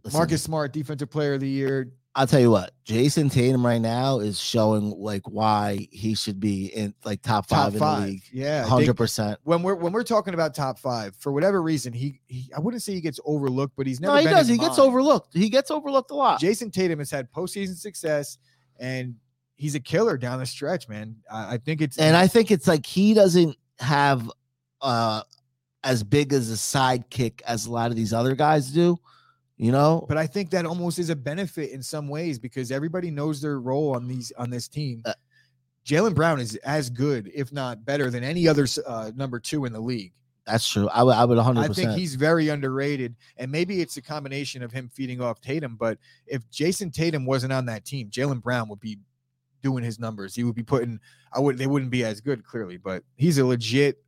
[0.04, 1.92] listen, Marcus Smart, defensive player of the year.
[2.14, 6.66] I'll tell you what, Jayson Tatum right now is showing like why he should be
[6.66, 8.02] in like top Top five in five.
[8.02, 8.24] the league.
[8.34, 8.66] Yeah.
[8.66, 9.40] hundred percent.
[9.44, 12.84] When we're when we're talking about top five, for whatever reason, he, he I wouldn't
[12.84, 14.50] say he gets overlooked, but he's never No, he does.
[14.50, 15.30] He gets overlooked.
[15.34, 16.42] He gets overlooked a lot.
[16.42, 18.38] Jayson Tatum has had postseason success
[18.78, 19.16] and
[19.62, 21.16] he's a killer down the stretch, man.
[21.32, 24.30] I, I think it's and I think it's like he doesn't have
[24.82, 25.22] uh
[25.84, 28.98] as big as a sidekick as a lot of these other guys do.
[29.58, 33.12] You know, but I think that almost is a benefit in some ways because everybody
[33.12, 35.04] knows their role on these on this team.
[35.06, 35.14] Uh,
[35.86, 39.74] Jaylen Brown is as good, if not better, than any other uh, number two in
[39.74, 40.14] the league.
[40.48, 40.90] that's true.
[40.90, 44.64] I would, I would, hundred I think he's very underrated, and maybe it's a combination
[44.64, 45.76] of him feeding off Tatum.
[45.76, 48.98] But if Jayson Tatum wasn't on that team, Jaylen Brown would be
[49.62, 50.36] doing his numbers.
[50.36, 51.00] He would be putting.
[51.34, 51.58] I would.
[51.58, 54.04] They wouldn't be as good, clearly, but he's a legit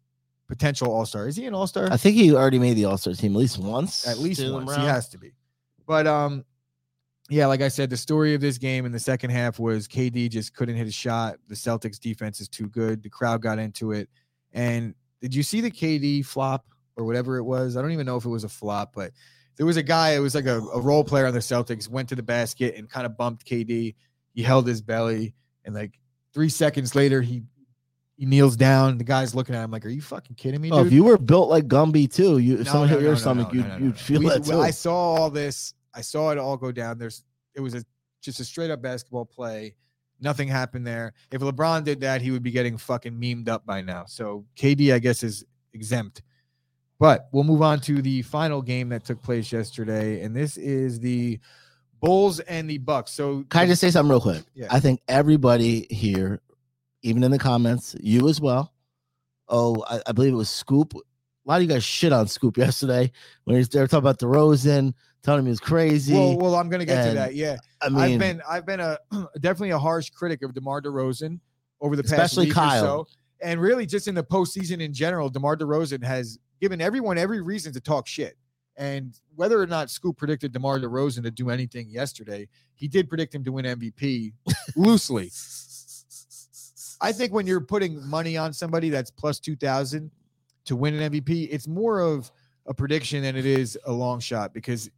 [0.47, 1.27] potential All Star.
[1.27, 1.87] Is he an All Star?
[1.91, 4.07] I think he already made the All Star team at least once.
[4.07, 4.75] At least once.
[4.75, 5.33] He has to be.
[5.85, 6.45] But um,
[7.29, 10.29] yeah, like I said, the story of this game in the second half was KD
[10.29, 11.37] just couldn't hit a shot.
[11.47, 13.01] The Celtics defense is too good.
[13.01, 14.09] The crowd got into it.
[14.51, 16.65] And did you see the KD flop
[16.97, 17.78] or whatever it was?
[17.78, 19.11] I don't even know if it was a flop, but
[19.55, 22.09] there was a guy, it was like a, a role player on the Celtics, went
[22.09, 23.95] to the basket and kind of bumped KD.
[24.34, 25.34] He held his belly,
[25.66, 25.99] and like
[26.34, 27.43] three seconds later, he
[28.18, 28.97] he kneels down.
[28.97, 30.72] The guy's looking at him like, Are you fucking kidding me?
[30.72, 33.07] Oh, if you were built like Gumby too, you if No, someone no, hit no,
[33.09, 34.59] your stomach, no, you'd, no, no, you'd feel We- that too.
[34.59, 35.74] I saw all this.
[35.93, 36.97] I saw it all go down.
[36.97, 37.24] There's
[37.55, 37.84] it was a
[38.22, 39.76] just a straight up basketball play.
[40.22, 41.14] Nothing happened there.
[41.32, 44.05] If LeBron did that, he would be getting fucking memed up by now.
[44.05, 45.43] So KD, I guess, is
[45.74, 46.22] exempt.
[46.99, 50.99] But we'll move on to the final game that took place yesterday, and this is
[50.99, 51.39] the
[52.04, 53.12] Bulls and the Bucks.
[53.12, 54.43] So Can I just say something real quick?
[54.54, 54.68] Yeah.
[54.70, 56.41] I think everybody here,
[57.01, 58.74] even in the comments, you as well.
[59.47, 60.93] Oh, I, I believe it was Scoop.
[60.95, 60.99] A
[61.45, 63.12] lot of you guys shit on Scoop yesterday
[63.45, 64.93] when he's there talking about DeRozan,
[65.24, 66.14] telling him he was crazy.
[66.14, 67.36] well, well, I'm gonna get to that.
[67.36, 68.97] Yeah, I mean, I've been I've been a
[69.39, 71.39] definitely a harsh critic of DeMar DeRozan
[71.82, 72.84] over the past Especially week Kyle.
[72.84, 73.08] or so,
[73.41, 75.30] and really just in the postseason in general.
[75.30, 78.38] DeMar DeRozan has given everyone every reason to talk shit.
[78.76, 83.36] And whether or not Scoop predicted DeMar DeRozan to do anything yesterday, he did predict
[83.36, 84.34] him to win MVP
[84.76, 85.32] loosely.
[87.01, 90.09] I think when you're putting money on somebody that's plus 2000
[90.65, 92.32] to win an MVP, it's more of
[92.65, 94.89] a prediction than it is a long shot because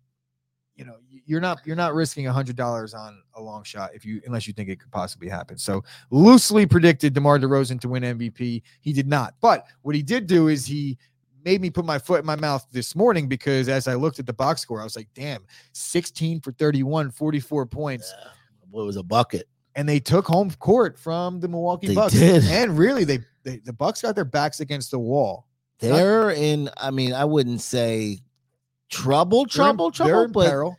[0.76, 4.06] you know you're not you're not risking a hundred dollars on a long shot if
[4.06, 5.58] you unless you think it could possibly happen.
[5.58, 8.62] So loosely predicted DeMar DeRozan to win MVP.
[8.82, 9.36] He did not.
[9.42, 10.98] But what he did do is he
[11.46, 14.26] made me put my foot in my mouth this morning because as I looked at
[14.26, 18.30] the box score, I was like, damn, 16 for 31, 44 points yeah,
[18.72, 19.48] boy, it was a bucket.
[19.76, 22.14] and they took home court from the Milwaukee They Bucks.
[22.14, 22.44] did.
[22.50, 25.48] And really, they, they the Bucks got their backs against the wall.
[25.80, 28.20] They're in, I mean, I wouldn't say
[28.90, 30.78] trouble, trouble, they're trouble, but peril.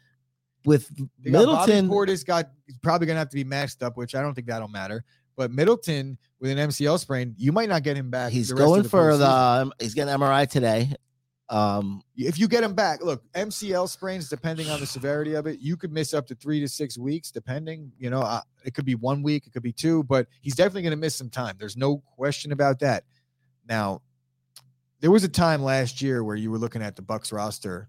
[0.65, 2.51] with They got Bobby Middleton, Portis got
[2.83, 5.05] probably gonna have to be matched up, which I don't think that'll matter.
[5.37, 8.33] But Middleton with an MCL sprain, you might not get him back.
[8.33, 10.95] he's the rest of going the for the, he's getting MRI today.
[11.49, 15.61] Um, If you get him back, look, MCL sprains, depending on the severity of it,
[15.61, 17.93] you could miss up to three to six weeks, depending.
[17.99, 20.83] You know, uh, it could be one week, it could be two, but he's definitely
[20.83, 21.57] going to miss some time.
[21.59, 23.05] There's no question about that.
[23.69, 24.03] Now,
[25.01, 27.89] there was a time last year where you were looking at the Bucks roster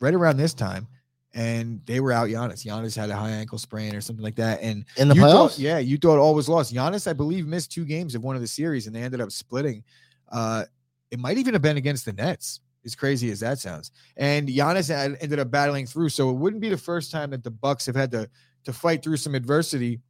[0.00, 0.88] right around this time,
[1.34, 2.64] and they were out Giannis.
[2.64, 5.58] Giannis had a high ankle sprain or something like that, and in the playoffs, thought-
[5.58, 6.72] yeah, you thought all was lost.
[6.74, 9.30] Giannis, I believe, missed two games of one of the series, and they ended up
[9.30, 9.84] splitting.
[10.30, 10.64] Uh,
[11.10, 12.60] it might even have been against the Nets.
[12.84, 16.08] As crazy as that sounds, and Giannis had, ended up battling through.
[16.08, 18.30] So it wouldn't be the first time that the Bucks have had to
[18.62, 20.00] to fight through some adversity.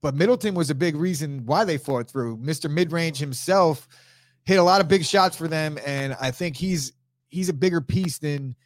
[0.00, 2.38] But Middleton was a big reason why they fought through.
[2.38, 3.86] Mister Midrange himself
[4.44, 6.94] hit a lot of big shots for them, and I think he's
[7.28, 8.56] he's a bigger piece than.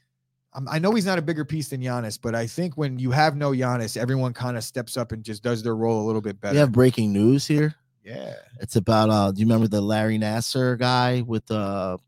[0.69, 3.37] I know he's not a bigger piece than Giannis, but I think when you have
[3.37, 6.41] no Giannis, everyone kind of steps up and just does their role a little bit
[6.41, 6.55] better.
[6.55, 7.75] we have breaking news here.
[8.05, 8.35] yeah.
[8.61, 11.99] It's about uh do you remember the Larry Nassar guy with the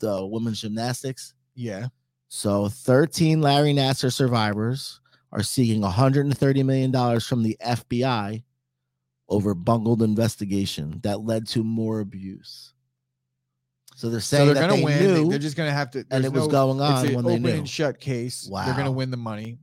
[0.00, 1.34] the women's gymnastics?
[1.54, 1.88] Yeah.
[2.28, 5.00] So 13 Larry Nassar survivors
[5.32, 8.42] are seeking 130 million dollars from the FBI
[9.28, 12.72] over bungled investigation that led to more abuse.
[13.94, 14.98] So they're So saying they're gonna they win.
[14.98, 16.04] They- knew They're just gonna have to.
[16.10, 17.50] and it was no- going on It's when they open knew.
[17.50, 18.48] and shut case.
[18.52, 19.58] They're gonna win the money.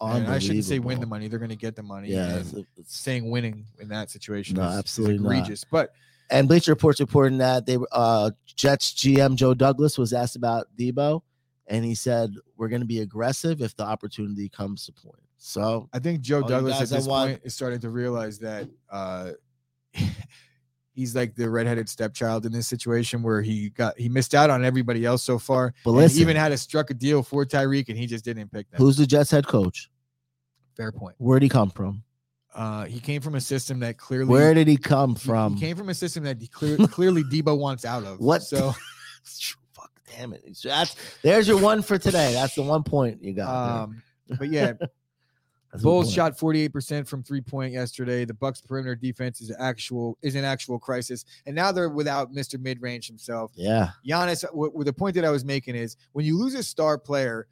[0.00, 1.28] And I shouldn't say win the money.
[1.28, 2.08] They're gonna get the money.
[2.10, 5.30] Yeah, it's- it's- saying winning in that situation No, is, is absolutely not.
[5.32, 5.64] egregious.
[5.70, 5.92] But
[6.30, 11.22] and Bleacher Report's reporting that they uh Jets GM Joe Douglas was asked about Deebo,
[11.68, 15.22] and he said we're going to be aggressive if the opportunity comes to point.
[15.38, 19.32] So I think Joe Douglas at this want- point is starting to realize that uh,
[20.94, 24.64] he's like the redheaded stepchild in this situation where he got he missed out on
[24.64, 25.74] everybody else so far.
[25.84, 28.50] But he listen- even had a struck a deal for Tyreek and he just didn't
[28.52, 28.78] pick them.
[28.78, 29.90] who's the Jets head coach?
[30.76, 31.14] Fair point.
[31.18, 32.02] Where'd he come from?
[32.54, 35.54] Uh, he came from a system that clearly Where did he come from?
[35.54, 38.20] He came from a system that he clear, clearly Deebo wants out of.
[38.20, 38.42] What?
[38.42, 38.74] So
[39.72, 40.44] Fuck, damn it!
[40.62, 42.32] That's there's your one for today.
[42.34, 43.82] That's the one point you got.
[43.84, 44.02] um,
[44.38, 44.72] but yeah,
[45.80, 48.24] Bulls shot 48% from three point yesterday.
[48.24, 51.24] The Bucks perimeter defense is actual is an actual crisis.
[51.46, 52.60] And now they're without Mr.
[52.60, 53.52] Mid-range himself.
[53.54, 56.54] Yeah, Giannis, uh, what, what the point that I was making is when you lose
[56.54, 57.48] a star player,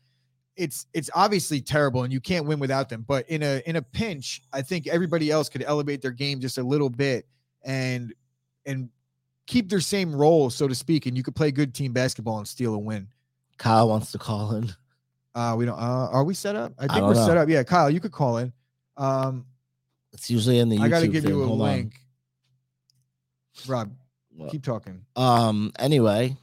[0.57, 3.05] it's it's obviously terrible and you can't win without them.
[3.09, 6.59] But in a in a pinch, I think everybody else could elevate their game just
[6.59, 7.27] a little bit
[7.65, 8.13] and
[8.67, 8.91] and
[9.47, 12.47] keep their same role, so to speak, and you could play good team basketball and
[12.47, 13.09] steal a win.
[13.57, 14.75] Kyle wants to call in.
[15.41, 16.73] Uh we don't uh are we set up?
[16.79, 17.49] I think don't we're set up.
[17.49, 18.53] Yeah, Kyle, you could call in.
[18.97, 19.47] Um
[20.13, 20.77] It's usually in the.
[20.77, 21.33] YouTube I gotta give thing.
[21.33, 21.67] you a Hold on.
[21.69, 21.95] link.
[23.67, 23.93] Rob,
[24.37, 25.03] Well, keep talking.
[25.17, 25.73] Um.
[25.79, 26.37] Anyway,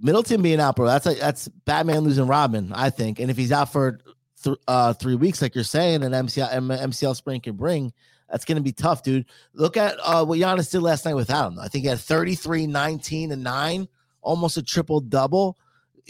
[0.00, 0.86] Middleton being out, bro.
[0.86, 3.18] That's like that's Batman losing Robin, I think.
[3.18, 3.98] And if he's out for
[4.42, 7.92] th- uh three weeks, like you're saying, and MCL M- MCL spring can bring,
[8.30, 9.26] that's gonna be tough, dude.
[9.52, 11.58] Look at uh what Giannis did last night without him.
[11.58, 13.88] I think he had 33, 19, and nine,
[14.22, 15.58] almost a triple double.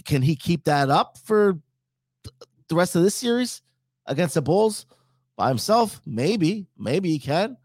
[0.05, 1.59] Can he keep that up for
[2.69, 3.63] the rest of this series
[4.07, 4.87] against the Bulls
[5.37, 6.01] by himself?
[6.07, 7.57] Maybe, maybe he can.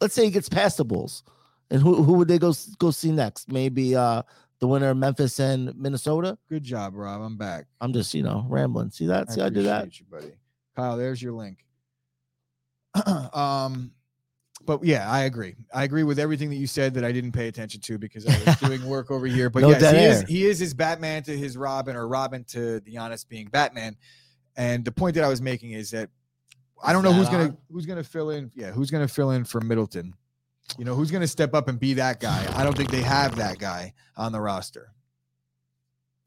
[0.00, 1.22] Let's say he gets past the Bulls.
[1.70, 3.50] And who who would they go go see next?
[3.52, 4.22] Maybe uh
[4.58, 6.36] the winner of Memphis and Minnesota.
[6.48, 7.22] Good job, Rob.
[7.22, 7.66] I'm back.
[7.80, 8.90] I'm just you know rambling.
[8.90, 9.30] See that?
[9.30, 9.98] See I do that.
[9.98, 10.32] You, buddy.
[10.76, 11.64] Kyle, there's your link.
[13.32, 13.92] um,
[14.70, 15.56] but yeah, I agree.
[15.74, 18.38] I agree with everything that you said that I didn't pay attention to because I
[18.44, 19.50] was doing work over here.
[19.50, 22.78] But No yes, he is he is his Batman to his Robin or Robin to
[22.78, 23.96] the honest being Batman.
[24.54, 26.08] And the point that I was making is that
[26.80, 28.52] I don't know who's gonna who's gonna fill in.
[28.54, 30.14] Yeah, who's gonna fill in for Middleton?
[30.78, 32.46] You know, who's gonna step up and be that guy?
[32.56, 34.92] I don't think they have that guy on the roster.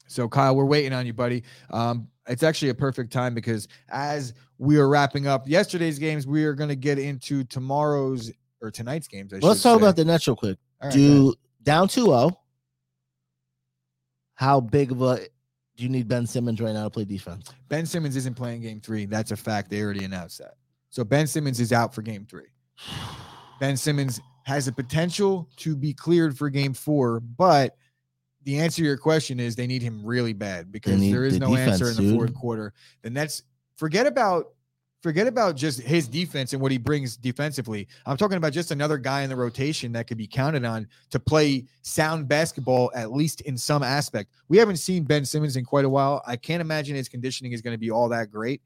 [0.06, 1.44] So Kyle, we're waiting on you, buddy.
[1.70, 6.44] Um, it's actually a perfect time because as we are wrapping up yesterday's games, we
[6.44, 9.32] are going to get into tomorrow's or tonight's games.
[9.32, 9.82] I Let's talk say.
[9.84, 10.58] about the Nets real quick.
[10.82, 12.34] Right, do down 2-0.
[14.34, 15.20] How big of a
[15.76, 17.52] do you need Ben Simmons right now to play defense?
[17.68, 19.06] Ben Simmons isn't playing game three.
[19.06, 19.70] That's a fact.
[19.70, 20.54] They already announced that.
[20.90, 22.46] So Ben Simmons is out for game three.
[23.60, 27.76] Ben Simmons has the potential to be cleared for game four, but
[28.44, 31.40] the answer to your question is they need him really bad because there is the
[31.40, 32.14] no answer in the dude.
[32.14, 32.72] fourth quarter.
[33.02, 33.42] The Nets
[33.76, 34.46] forget about
[35.02, 37.86] forget about just his defense and what he brings defensively.
[38.06, 41.20] I'm talking about just another guy in the rotation that could be counted on to
[41.20, 44.30] play sound basketball at least in some aspect.
[44.48, 46.22] We haven't seen Ben Simmons in quite a while.
[46.26, 48.62] I can't imagine his conditioning is going to be all that great,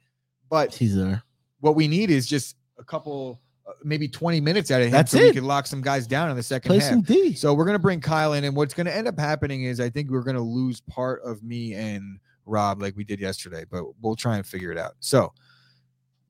[0.48, 1.24] but He's there.
[1.58, 3.40] what we need is just a couple,
[3.84, 5.34] maybe 20 minutes out of him That's so we it.
[5.34, 6.90] can lock some guys down in the second Play half.
[6.90, 7.34] some D.
[7.34, 10.10] So we're gonna bring Kyle in, and what's gonna end up happening is I think
[10.10, 14.36] we're gonna lose part of me and Rob like we did yesterday, but we'll try
[14.36, 14.94] and figure it out.
[15.00, 15.32] So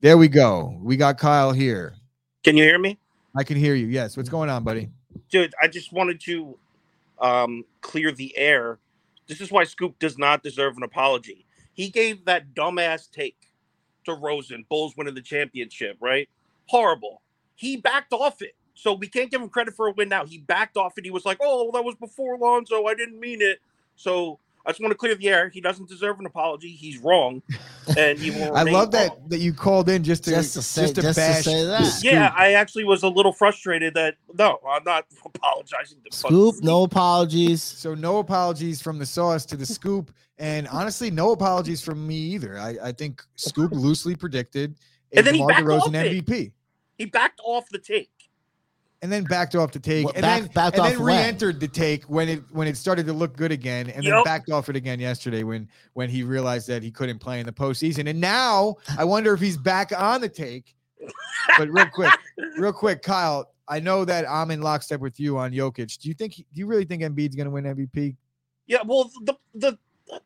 [0.01, 0.77] there we go.
[0.81, 1.95] We got Kyle here.
[2.43, 2.97] Can you hear me?
[3.35, 3.87] I can hear you.
[3.87, 4.17] Yes.
[4.17, 4.89] What's going on, buddy?
[5.29, 6.57] Dude, I just wanted to
[7.19, 8.79] um, clear the air.
[9.27, 11.45] This is why Scoop does not deserve an apology.
[11.73, 13.35] He gave that dumbass take
[14.07, 16.27] DeRozan, Bulls winning the championship, right?
[16.65, 17.21] Horrible.
[17.59, 18.55] He backed off it.
[18.73, 20.25] So we can't give him credit for a win now.
[20.25, 21.03] He backed off it.
[21.03, 22.85] He was like, oh, that was before Lonzo.
[22.85, 23.59] I didn't mean it.
[23.97, 25.49] So I just want to clear the air.
[25.49, 26.69] He doesn't deserve an apology.
[26.71, 27.41] He's wrong.
[27.97, 29.29] And he will I love that wrong.
[29.29, 31.83] that you called in just to Just to say- just to bash say that.
[31.85, 32.11] Scoop.
[32.13, 36.63] Yeah, I actually was a little frustrated that no, I'm not apologizing to fucking Scoop,
[36.63, 37.63] no apologies.
[37.63, 42.15] So no apologies from the sauce to the scoop, and honestly, no apologies from me
[42.15, 42.59] either.
[42.59, 44.75] I, I think Scoop loosely predicted
[45.11, 46.25] a And then he DeMar backed DeRozan off it.
[46.27, 46.51] MVP.
[46.99, 48.11] He backed off the take.
[49.01, 51.59] and then backed off the take, What, and back- then, backed and off then re-entered
[51.61, 54.67] the take when it when it started to look good again, and then backed off
[54.69, 58.09] it again yesterday when when he realized that he couldn't play in the postseason.
[58.09, 60.75] And now I wonder if he's back on the take.
[61.57, 62.11] But real quick,
[62.57, 65.97] real quick, Kyle, I know that I'm in lockstep with you on Jokic.
[65.99, 66.35] Do you think?
[66.35, 68.17] Do you really think Embiid's going to win MVP?
[68.67, 69.77] Yeah, well, the the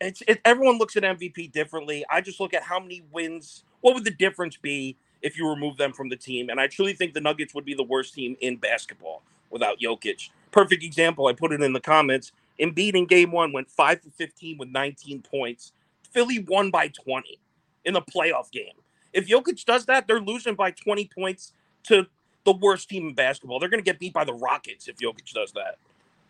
[0.02, 2.04] it's it, everyone looks at MVP differently.
[2.10, 3.64] I just look at how many wins.
[3.82, 6.50] What would the difference be if you remove them from the team?
[6.50, 10.30] And I truly think the Nuggets would be the worst team in basketball without Jokic.
[10.52, 11.26] Perfect example.
[11.26, 12.32] I put it in the comments.
[12.60, 15.72] Embiid in Game One went five for fifteen with nineteen points.
[16.12, 17.40] Philly won by twenty
[17.86, 18.76] in the playoff game.
[19.12, 21.54] If Jokic does that, they're losing by twenty points
[21.84, 22.06] to
[22.44, 23.60] the worst team in basketball.
[23.60, 25.78] They're going to get beat by the Rockets if Jokic does that.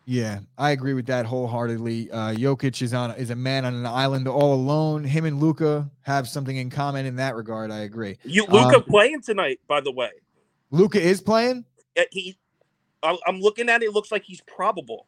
[0.05, 2.11] Yeah, I agree with that wholeheartedly.
[2.11, 5.03] Uh, Jokic is on is a man on an island all alone.
[5.05, 7.71] Him and Luka have something in common in that regard.
[7.71, 8.17] I agree.
[8.23, 10.09] You Luka Um, playing tonight, by the way.
[10.71, 11.63] Luka is playing.
[11.97, 12.37] Uh, He,
[13.01, 13.85] I- I'm looking at it.
[13.85, 15.07] It looks like he's probable.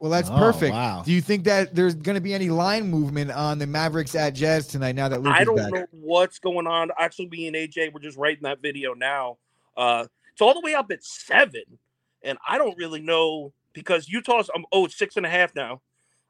[0.00, 0.72] Well, that's Oh, perfect.
[0.72, 1.02] wow.
[1.04, 4.30] Do you think that there's going to be any line movement on the Mavericks at
[4.34, 4.94] Jazz tonight?
[4.94, 6.92] Now that Luka's I don't back, know what's going on.
[6.96, 9.38] Actually, me and AJ we're just writing that video now.
[9.76, 11.62] Uh, it's all the way up at seven,
[12.22, 15.80] and I don't really know because Utah's um, oh it's six and a half now.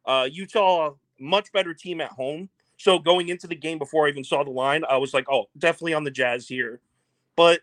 [0.05, 2.49] Uh, Utah much better team at home.
[2.77, 5.47] So going into the game before I even saw the line, I was like, oh,
[5.59, 6.81] definitely on the Jazz here.
[7.35, 7.61] But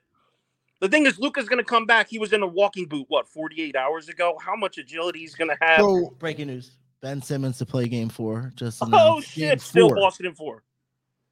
[0.81, 2.09] the thing is, Luka's going to come back.
[2.09, 4.37] He was in a walking boot what 48 hours ago.
[4.41, 5.79] How much agility he's going to have?
[5.79, 6.71] so Breaking news.
[7.01, 8.51] Ben Simmons to play game four.
[8.55, 9.35] Just oh announced.
[9.35, 9.61] game shit!
[9.61, 9.97] Still four.
[9.97, 10.63] Boston in four.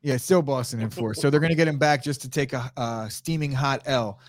[0.01, 1.13] yeah, still Boston in four.
[1.13, 4.19] so they're going to get him back just to take a uh, steaming hot L.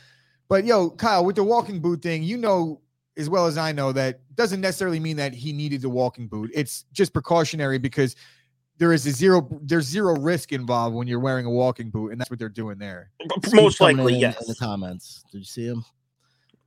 [0.49, 2.81] But yo, Kyle, with the walking boot thing, you know
[3.17, 6.51] as well as I know that doesn't necessarily mean that he needed the walking boot.
[6.55, 8.17] It's just precautionary because
[8.79, 12.21] there is a zero there's zero risk involved when you're wearing a walking boot, and
[12.21, 13.11] that's what they're doing there.
[13.53, 14.41] Most Scoop's likely, in yes.
[14.41, 15.85] In the comments, did you see him?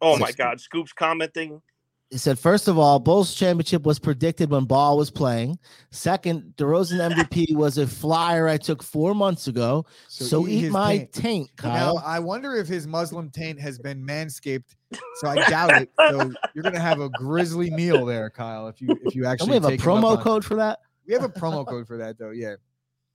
[0.02, 1.62] Oh my Six- God, Scoops commenting.
[2.10, 5.60] He said, first of all, Bulls championship was predicted when Ball was playing.
[5.91, 9.86] Second, DeRozan MVP was a flyer I took four months ago.
[10.08, 11.14] So, eat, his my taint.
[11.14, 12.03] taint, Now Kyle.
[12.05, 14.76] I wonder if his Muslim taint has been manscaped.
[15.16, 15.89] So I doubt it.
[16.10, 18.70] So you're gonna have a grisly meal there, Kyle.
[18.70, 20.80] If you if you Don't actually we have a promo code for that?
[21.05, 22.32] We have a promo code for that though.
[22.32, 22.55] Yeah.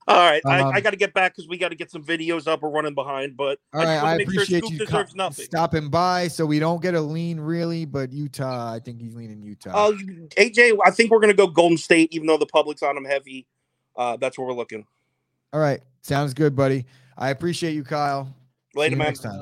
[0.07, 2.03] All right, I, Um, I got to get back because we got to get some
[2.03, 2.61] videos up.
[2.61, 3.93] We're running behind, but All I right.
[3.95, 5.45] just I make appreciate sure Scoop you deserves co- nothing.
[5.45, 7.85] stopping by, so we don't get a lean really.
[7.85, 9.71] But Utah, I think he's leaning Utah.
[9.73, 12.95] Oh, you- AJ, I think we're gonna go Golden State, even though the public's on
[12.95, 13.47] them heavy.
[13.95, 14.85] Uh, that's where we're looking.
[15.53, 15.81] All right.
[16.01, 16.85] Sounds good, buddy.
[17.17, 18.33] I appreciate you, Kyle.
[18.75, 19.07] Later, man.
[19.07, 19.39] next time.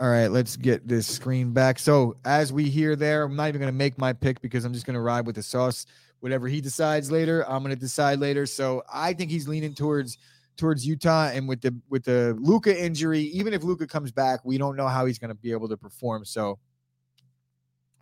[0.00, 1.80] All right, let's get this screen back.
[1.80, 4.86] So as we hear there, I'm not even gonna make my pick because I'm just
[4.86, 5.86] gonna ride with the sauce.
[6.20, 8.46] Whatever he decides later, I'm gonna decide later.
[8.46, 10.18] So I think he's leaning towards
[10.58, 14.58] towards Utah, and with the with the Luka injury, even if Luka comes back, we
[14.58, 16.24] don't know how he's going to be able to perform.
[16.24, 16.58] So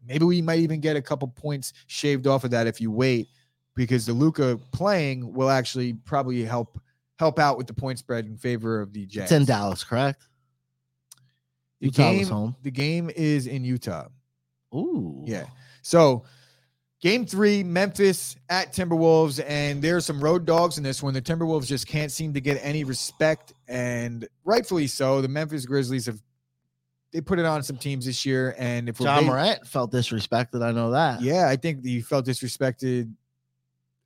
[0.04, 3.28] maybe we might even get a couple points shaved off of that if you wait,
[3.76, 6.80] because the Luka playing will actually probably help
[7.18, 9.24] help out with the point spread in favor of the Jazz.
[9.24, 10.26] It's in Dallas, correct?
[11.80, 12.56] The Utah was game, home.
[12.62, 14.08] the game is in Utah.
[14.74, 15.22] Ooh.
[15.26, 15.44] Yeah.
[15.82, 16.24] So
[17.06, 21.14] game three, Memphis at Timberwolves, and there's some road dogs in this one.
[21.14, 25.20] The Timberwolves just can't seem to get any respect, and rightfully so.
[25.22, 26.20] The Memphis Grizzlies have
[27.12, 30.62] they put it on some teams this year, and if we're Ja Morant felt disrespected.
[30.64, 31.22] I know that.
[31.22, 33.12] yeah, I think he felt disrespected.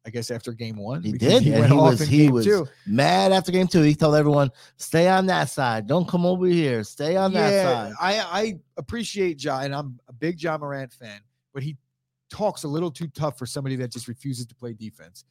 [0.07, 2.67] I guess after game one, He did, and he off was- he was two.
[2.87, 5.87] Mad after game two, he told everyone, "Stay on that side.
[5.87, 6.85] Don't come over here.
[6.85, 11.21] Stay on that side." I I appreciate John, and I'm a big Ja Morant fan,
[11.55, 11.77] but he
[12.31, 15.25] talks a little too tough for somebody that just refuses to play defense.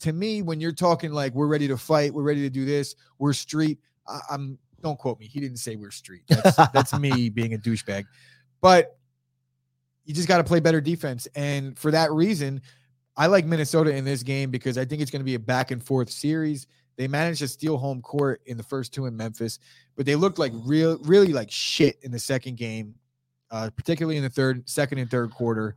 [0.00, 2.94] To me, when you're talking like we're ready to fight, we're ready to do this,
[3.18, 3.78] we're street.
[4.06, 5.26] I, I'm don't quote me.
[5.26, 6.22] He didn't say we're street.
[6.28, 8.04] That's that's me being a douchebag.
[8.60, 8.98] But
[10.04, 12.60] you just got to play better defense, and for that reason,
[13.16, 15.70] I like Minnesota in this game because I think it's going to be a back
[15.70, 16.66] and forth series.
[16.96, 19.58] They managed to steal home court in the first two in Memphis,
[19.96, 22.94] but they looked like real, really like shit in the second game,
[23.50, 25.76] uh, particularly in the third, second and third quarter.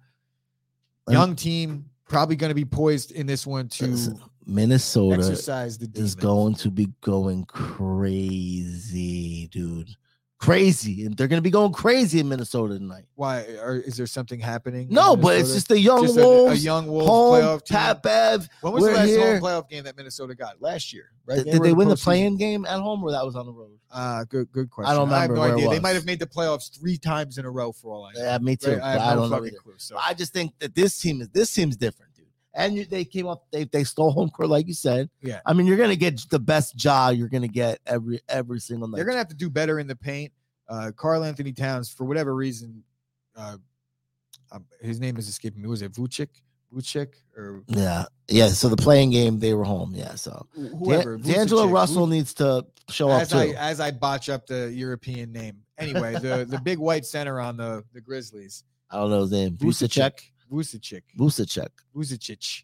[1.09, 6.15] Young team, probably going to be poised in this one to Minnesota exercise the is
[6.15, 9.89] going to be going crazy, dude.
[10.39, 13.03] Crazy, and they're going to be going crazy in Minnesota tonight.
[13.15, 13.41] Why?
[13.61, 14.87] Or is there something happening?
[14.89, 17.75] No, but it's just the young Just a- a, young Wolves home, playoff team.
[17.75, 18.47] Pat Bev.
[18.61, 19.33] when was the last here.
[19.33, 20.61] home playoff game that Minnesota got?
[20.61, 21.35] Last year, right?
[21.35, 23.51] Did, They did they win the playing game at home, or that was on the
[23.51, 23.77] road?
[23.91, 24.89] Uh, good, good question.
[24.89, 25.15] I don't know.
[25.15, 25.69] I have no idea.
[25.69, 28.21] They might have made the playoffs three times in a row for all I know.
[28.21, 28.71] Yeah, me too.
[28.71, 28.81] Right?
[28.81, 29.73] I I don't know clue.
[29.75, 32.08] So I just think that this team is this team's different.
[32.59, 35.09] And you, they came up, they they stole home court, like you said.
[35.21, 35.39] Yeah.
[35.45, 38.97] I mean, you're gonna get the best job you're gonna get every every single night.
[38.97, 40.31] they're gonna have to do better in the paint.
[40.67, 42.83] Uh, Carl Anthony Towns, for whatever reason,
[43.35, 43.57] uh,
[44.51, 45.67] um, his name is escaping me.
[45.67, 46.27] Was it Vucic?
[46.73, 48.47] Vucic or yeah, yeah.
[48.49, 49.93] So the playing game, they were home.
[49.95, 50.13] Yeah.
[50.15, 51.17] So wh- Dan- whoever?
[51.17, 53.37] D'Angelo Russell Vu- needs to show up as too.
[53.37, 55.63] I as I botch up the European name.
[55.79, 59.57] Anyway, the the big white center on the the Grizzlies, I don't know his name.
[59.57, 60.19] Vucevic.
[60.51, 61.69] Vucic, Vucevic.
[61.95, 62.63] Vucic.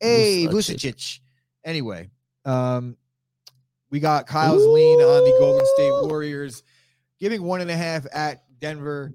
[0.00, 0.46] Hey.
[0.48, 1.20] Vucic.
[1.64, 2.10] Anyway,
[2.44, 2.96] um,
[3.90, 6.62] we got Kyle's lean on the Golden State Warriors,
[7.18, 9.12] giving one and a half at Denver.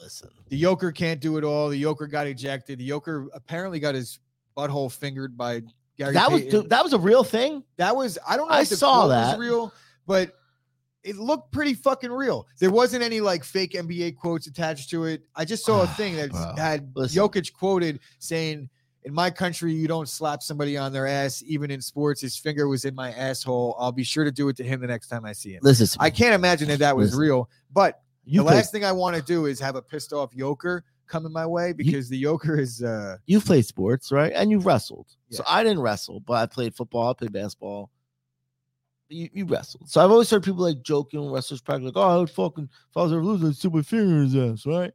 [0.00, 1.68] Listen, The Joker can't do it all.
[1.68, 2.78] The Joker got ejected.
[2.78, 4.18] The Joker apparently got his
[4.56, 5.62] butthole fingered by
[5.96, 6.12] Gary.
[6.14, 6.60] that was Payton.
[6.62, 7.62] dude, that was a real thing.
[7.76, 8.54] that was I don't know.
[8.54, 9.38] I if saw that.
[9.38, 9.72] was real,
[10.06, 10.32] but
[11.06, 12.46] it looked pretty fucking real.
[12.58, 15.22] There wasn't any like fake NBA quotes attached to it.
[15.34, 17.22] I just saw a thing that Bro, had listen.
[17.22, 18.68] Jokic quoted saying,
[19.04, 21.42] "In my country, you don't slap somebody on their ass.
[21.46, 23.76] Even in sports, his finger was in my asshole.
[23.78, 25.86] I'll be sure to do it to him the next time I see him." Listen,
[26.00, 27.20] I can't imagine that that was Listen.
[27.20, 30.12] real, but You the played, last thing I want to do is have a pissed
[30.12, 34.32] off Joker coming my way because the Joker is uh you've played sports, right?
[34.34, 35.06] And you wrestled.
[35.30, 37.90] So I didn't wrestle, but I played football, I played basketball.
[39.08, 39.88] You, you wrestled.
[39.88, 42.68] So I've always heard people like joking when wrestlers practice, like, oh, I would fucking
[42.90, 44.92] if I was ever losing, I'd stick my finger in his ass, right?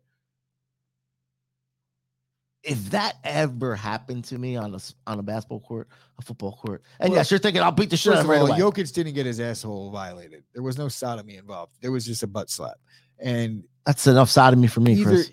[2.64, 5.88] If that ever happened to me on a on a basketball court,
[6.20, 8.39] a football court, and Well, yes, you're thinking I'll beat the shit out of right
[8.39, 8.59] all, away.
[8.59, 10.43] Jokic didn't get his asshole violated.
[10.53, 11.78] There was no sodomy involved.
[11.82, 12.76] There was just a butt slap.
[13.18, 15.32] And That's enough sodomy for me, Either- Chris.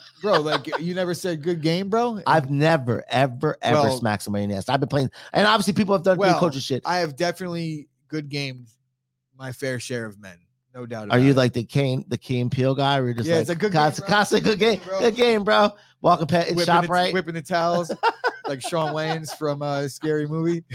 [0.22, 2.20] bro, like you never said good game, bro.
[2.26, 4.68] I've never, ever, ever Well- smacked somebody in the ass.
[4.68, 6.82] I've been playing, and obviously people have done well, coaches shit.
[6.84, 8.66] I have definitely good gamed
[9.38, 10.36] my fair share of men,
[10.74, 11.10] no doubt.
[11.10, 11.36] Are you it.
[11.36, 12.98] like the Kane, the Kane Peel guy?
[12.98, 14.08] Or you're just Yeah, like, it's a good "God, game, a bro.
[14.16, 15.70] constant good game, bro." good game, bro.
[16.02, 17.14] Walking past it's whipping, shop the, right.
[17.14, 17.90] whipping the towels
[18.46, 20.64] like Shawn Wayans from uh, Scary Movie?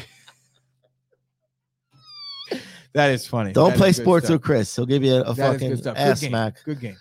[2.94, 3.52] that is funny.
[3.52, 4.36] Don't That play sports stuff.
[4.36, 4.74] with Chris.
[4.76, 5.76] He'll give you a, a good fucking.
[5.78, 6.30] Good ass game.
[6.30, 6.98] smack, Good game.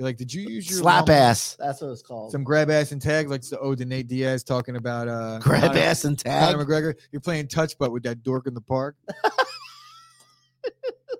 [0.00, 0.06] Good game.
[0.06, 1.56] Be like, did you use your slap mom- ass.
[1.58, 2.32] That's what it's called.
[2.32, 5.62] Some grab ass and tag, like the ode to Nate Diaz talking about uh Grab
[5.72, 6.52] Conor- ass and tag.
[6.52, 6.94] Conor McGregor.
[7.12, 8.96] You're playing touch butt with that dork in the park.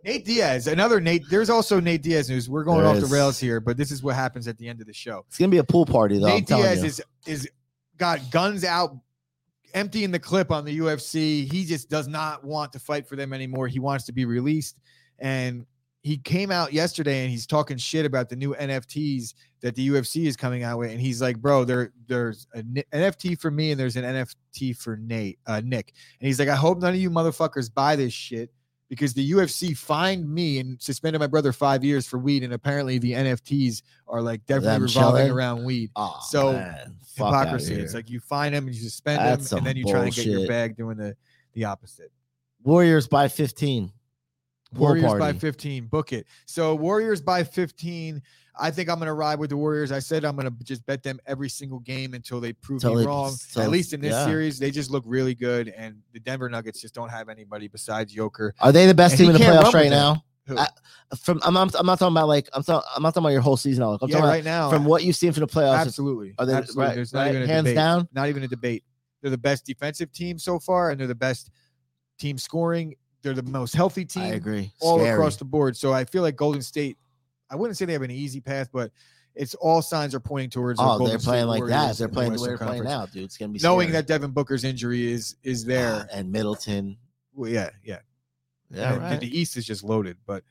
[0.03, 1.25] Nate Diaz, another Nate.
[1.29, 2.49] There's also Nate Diaz news.
[2.49, 4.81] We're going There off the rails here, but this is what happens at the end
[4.81, 5.27] of the show.
[5.29, 6.27] It's gonna be a pool party though.
[6.29, 6.87] I'm Nate telling Diaz you.
[6.87, 7.49] is is
[7.99, 8.97] got guns out,
[9.75, 11.53] emptying the clip on the UFC.
[11.53, 13.69] He just does not want to fight for them anymore.
[13.69, 14.79] He wants to be released,
[15.19, 15.67] and
[16.03, 20.25] he came out yesterday and he's talking shit about the new NFTs that the UFC
[20.27, 23.79] is coming out with, and he's like, "Bro, there there's an NFT for me and
[23.79, 27.11] there's an NFT for Nate uh, Nick," and he's like, "I hope none of you
[27.11, 28.51] motherfuckers buy this shit."
[28.89, 32.99] Because the UFC fined me and suspended my brother five years for weed, and apparently
[32.99, 35.33] the NFTs are like definitely Them revolving chilling?
[35.33, 36.97] around weed Oh, so, man.
[37.15, 37.75] Hypocrisy.
[37.75, 40.13] It's like you find them and you suspend That's them, and then you try and
[40.13, 41.15] get your bag doing the
[41.53, 42.11] the opposite.
[42.65, 43.93] Warriors by 15.
[44.75, 45.87] Warriors by 15.
[45.87, 46.27] Book it.
[46.47, 48.23] So Warriors by 15.
[48.59, 49.91] I think I'm going to ride with the Warriors.
[49.91, 52.97] I said I'm going to just bet them every single game until they prove Till
[52.97, 53.35] me wrong.
[53.57, 54.27] At least in this yeah.
[54.27, 58.13] series, they just look really good, and the Denver Nuggets just don't have anybody besides
[58.13, 58.55] Joker.
[58.61, 60.25] Are they the best And team in the playoffs right now?
[60.51, 60.69] I-
[61.17, 63.41] From I'm, I'm, I'm not talking about like I'm talking I'm not talking about your
[63.41, 63.83] whole season.
[63.85, 65.79] I'm yeah, talking right now, from what you've seen from the playoffs.
[65.79, 66.85] absolutely, Are they absolutely.
[66.87, 67.77] right, There's not right, even a hands debate.
[67.77, 68.09] down?
[68.13, 68.85] Not even a debate.
[69.23, 71.51] They're the best defensive team so far, and they're the best
[72.19, 72.95] team scoring.
[73.23, 74.23] They're the most healthy team.
[74.23, 74.73] I agree.
[74.81, 75.11] all Scary.
[75.11, 75.77] across the board.
[75.77, 76.97] So I feel like Golden State.
[77.51, 78.93] I wouldn't say they have an easy path, but
[79.35, 80.79] it's all signs are pointing towards.
[80.83, 81.97] Oh, they're playing like that.
[81.97, 83.25] They're in the playing the way they're playing now, dude.
[83.25, 84.03] It's gonna be Knowing scary.
[84.03, 86.07] that Devin Booker's injury is is there.
[86.11, 86.97] Ah, and Middleton.
[87.35, 87.99] Well, yeah, yeah.
[88.71, 89.21] Yeah, right.
[89.21, 90.45] The East is just loaded, but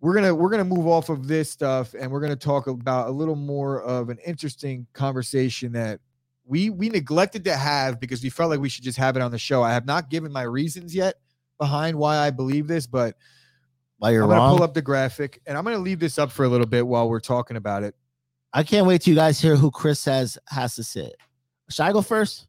[0.00, 3.10] we're gonna we're gonna move off of this stuff and we're gonna talk about a
[3.10, 6.00] little more of an interesting conversation that
[6.44, 9.30] we we neglected to have because we felt like we should just have it on
[9.30, 9.62] the show.
[9.62, 11.16] I have not given my reasons yet
[11.58, 13.16] behind why I believe this, but
[13.98, 16.30] While you're I'm gonna wrong, pull up the graphic and I'm gonna leave this up
[16.30, 17.94] for a little bit while we're talking about it.
[18.52, 21.14] I can't wait till you guys hear who Chris says has to sit.
[21.70, 22.46] Should I go first,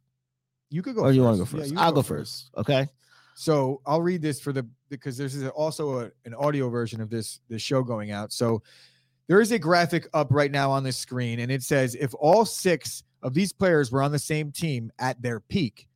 [0.70, 1.02] You could go.
[1.02, 1.72] or do you want to go first.
[1.72, 2.50] Yeah, I'll go first.
[2.56, 2.86] Okay.
[3.34, 7.10] So I'll read this for the because this is also a, an audio version of
[7.10, 8.32] this this show going out.
[8.32, 8.62] So
[9.26, 12.44] there is a graphic up right now on the screen, and it says if all
[12.44, 15.86] six of these players were on the same team at their peak,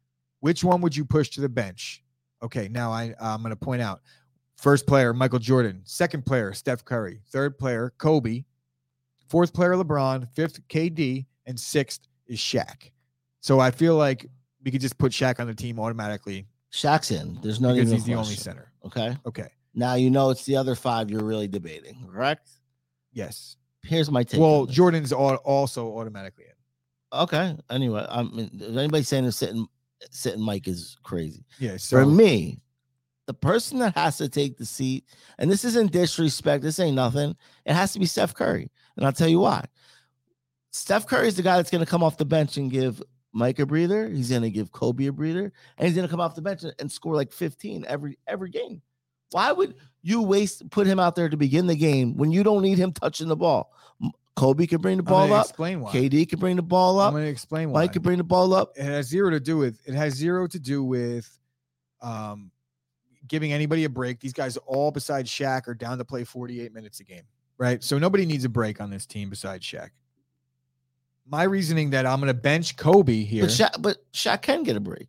[0.41, 2.02] which one would you push to the bench?
[2.43, 4.01] Okay, now I I'm going to point out
[4.57, 8.45] first player Michael Jordan, second player Steph Curry, third player Kobe,
[9.29, 12.91] fourth player LeBron, fifth KD, and sixth is Shaq.
[13.41, 14.27] So I feel like
[14.65, 17.39] we could just put Shaq on the team automatically Shaq's in.
[17.43, 18.73] There's no because he's the only center.
[18.85, 19.17] Okay.
[19.27, 19.49] Okay.
[19.75, 22.51] Now you know it's the other five you're really debating, correct?
[23.13, 23.57] Yes.
[23.85, 24.41] Here's my take.
[24.41, 24.67] Well.
[24.67, 27.19] Jordan's also automatically in.
[27.19, 27.57] Okay.
[27.71, 29.67] Anyway, I mean, Is anybody saying they're sitting
[30.11, 31.45] sitting Mike is crazy.
[31.59, 31.77] Yeah.
[31.77, 32.63] For me,
[33.27, 35.05] the person that has to take the seat,
[35.39, 37.37] and this isn't disrespect, this ain't nothing.
[37.65, 38.71] It has to be Steph Curry.
[38.97, 39.65] And I'll tell you why.
[40.71, 43.59] Steph Curry is the guy that's going to come off the bench and give Mike
[43.59, 44.09] a breather.
[44.09, 46.63] He's going to give Kobe a breather, and he's going to come off the bench
[46.63, 48.83] and, and score like 15 every every game.
[49.31, 52.63] Why would you waste put him out there to begin the game when you don't
[52.63, 53.73] need him touching the ball?
[54.35, 55.47] Kobe can bring the I'm ball up.
[55.47, 55.93] explain why.
[55.93, 57.09] KD can bring the ball up.
[57.09, 57.83] I'm going to explain why.
[57.83, 58.73] Mike can bring the ball up.
[58.77, 61.39] it has zero to do with it has zero to do with
[62.01, 62.51] um
[63.29, 64.21] giving anybody a break.
[64.21, 67.23] These guys all besides Shaq are down to play 48 minutes a game,
[67.59, 67.83] right?
[67.85, 69.91] So nobody needs a break on this team besides Shaq.
[71.27, 73.45] My reasoning that I'm going to bench Kobe here.
[73.45, 75.09] But Shaq, but Shaq can get a break.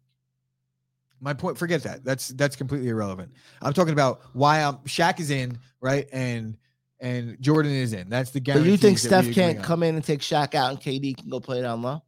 [1.20, 2.04] My point, forget that.
[2.04, 3.32] That's that's completely irrelevant.
[3.62, 6.08] I'm talking about why I'm Shaq is in, right?
[6.12, 6.58] And
[7.04, 8.10] and Jordan is in.
[8.10, 8.72] That's the But guarantee.
[8.72, 11.62] you think Steph can't come in and take Shaq out and KD can go play
[11.62, 12.02] down low?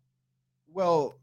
[0.74, 1.20] Well,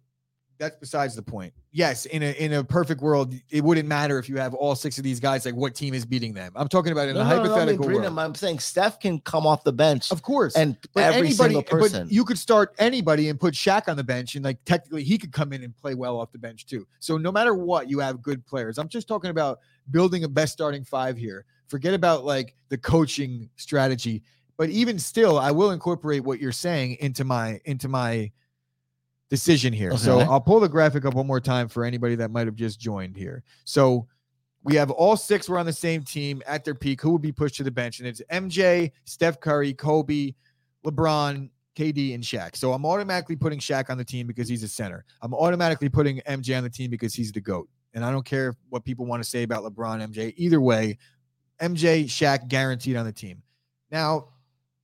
[0.59, 1.53] that's besides the point.
[1.73, 4.99] Yes, in a in a perfect world, it wouldn't matter if you have all six
[4.99, 5.45] of these guys.
[5.47, 6.53] Like, what team is beating them?
[6.55, 8.18] I'm talking about in a No, no, no, I mean, hypothetical.
[8.18, 11.62] I'm saying Steph can come off the bench Of course, and but every anybody, single
[11.62, 12.05] person.
[12.05, 15.16] but you could start anybody and put Shaq on the bench, and like technically he
[15.18, 16.87] could come in and play well off the bench too.
[17.01, 18.77] So no matter what, you have good players.
[18.79, 19.59] I'm just talking about
[19.91, 21.47] building a best starting five here.
[21.73, 24.23] Forget about like the coaching strategy,
[24.59, 28.31] but even still, I will incorporate what you're saying into my into my
[29.31, 29.97] decision here.
[29.97, 32.79] So I'll pull the graphic up one more time for anybody that might have just
[32.79, 33.43] joined here.
[33.64, 34.07] So
[34.62, 37.01] we have all six were on the same team at their peak.
[37.01, 38.01] Who would be pushed to the bench?
[38.01, 40.35] And it's MJ, Steph Curry, Kobe,
[40.85, 42.55] LeBron, KD, and Shaq.
[42.55, 45.07] So I'm automatically putting Shaq on the team because he's a center.
[45.23, 47.66] I'm automatically putting MJ on the team because he's the GOAT.
[47.95, 50.33] And I don't care what people want to say about LeBron, MJ.
[50.37, 50.99] Either way,
[51.63, 53.43] MJ, Shaq guaranteed on the team.
[53.91, 54.29] Now,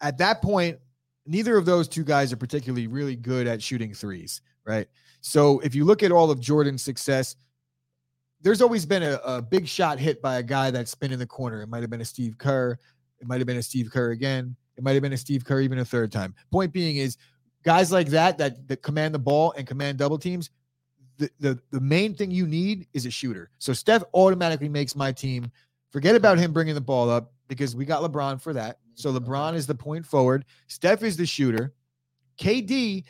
[0.00, 0.78] at that point,
[1.26, 4.86] neither of those two guys are particularly really good at shooting threes, right?
[5.20, 7.36] So if you look at all of Jordan's success,
[8.40, 11.26] there's always been a, a big shot hit by a guy that's been in the
[11.26, 11.62] corner.
[11.62, 12.78] It might have been a Steve Kerr.
[13.20, 14.54] It might have been a Steve Kerr again.
[14.76, 16.34] It might have been a Steve Kerr even a third time.
[16.52, 17.16] Point being is
[17.64, 20.50] guys like that that, that command the ball and command double teams.
[21.16, 23.50] The, the the main thing you need is a shooter.
[23.58, 25.50] So Steph automatically makes my team.
[25.90, 28.78] Forget about him bringing the ball up because we got LeBron for that.
[28.94, 30.44] So LeBron is the point forward.
[30.66, 31.72] Steph is the shooter.
[32.38, 33.04] KD,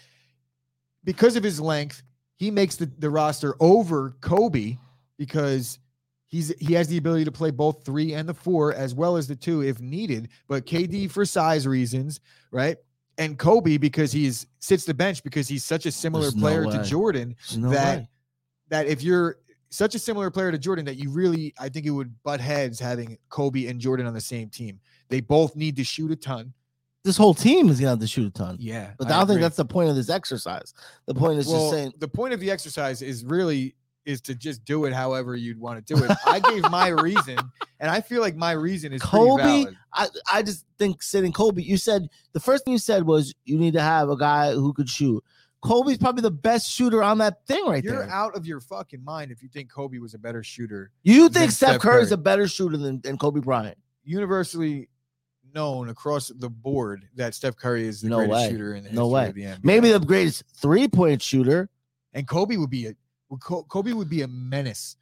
[1.05, 2.03] because of his length,
[2.37, 4.77] he makes the, the roster over Kobe
[5.19, 5.79] because
[6.29, 9.27] he's he has the ability to play both three and the four as well as
[9.27, 10.29] the two if needed.
[10.47, 12.21] But KD for size reasons,
[12.53, 12.77] right?
[13.17, 16.65] And Kobe because he's sits the bench because he's such a similar There's no player
[16.67, 16.85] to.
[16.85, 18.09] Jordan no that- way.
[18.69, 19.39] that if you're
[19.71, 22.79] such a similar player to Jordan that you really I think it would butt heads
[22.79, 24.81] having Kobe and Jordan on the same team.
[25.09, 26.53] They both need to shoot a ton.
[27.05, 28.57] This whole team is gonna have to shoot a ton.
[28.59, 28.93] Yeah.
[28.99, 30.75] But I, don't think that's the point of this exercise.
[31.07, 33.75] The point is well, just saying the point of the exercise is really
[34.09, 36.11] is to just do it however you'd want to do it.
[36.27, 37.39] I gave my reason,
[37.79, 39.67] and I feel like my reason is Kobe.
[39.93, 43.59] I, I just think sitting Kobe, you said the first thing you said was you
[43.59, 45.23] need to have a guy who could shoot.
[45.61, 47.95] Kobe's probably the best shooter on that thing right there.
[47.95, 50.93] You're out of your fucking mind if you think Kobe was a better shooter.
[51.03, 52.15] you think Steph Steph Curry is Curry.
[52.15, 53.77] a better shooter than, than Kobe Bryant?
[54.05, 54.89] Universally
[55.55, 58.51] known across the board that Steph Curry is the No greatest way.
[58.51, 59.29] shooter in the No history way.
[59.29, 59.65] of the NBA.
[59.65, 61.69] Maybe the greatest three point shooter.
[62.13, 62.95] and Kobe would be a
[63.41, 64.97] Kobe would be a menace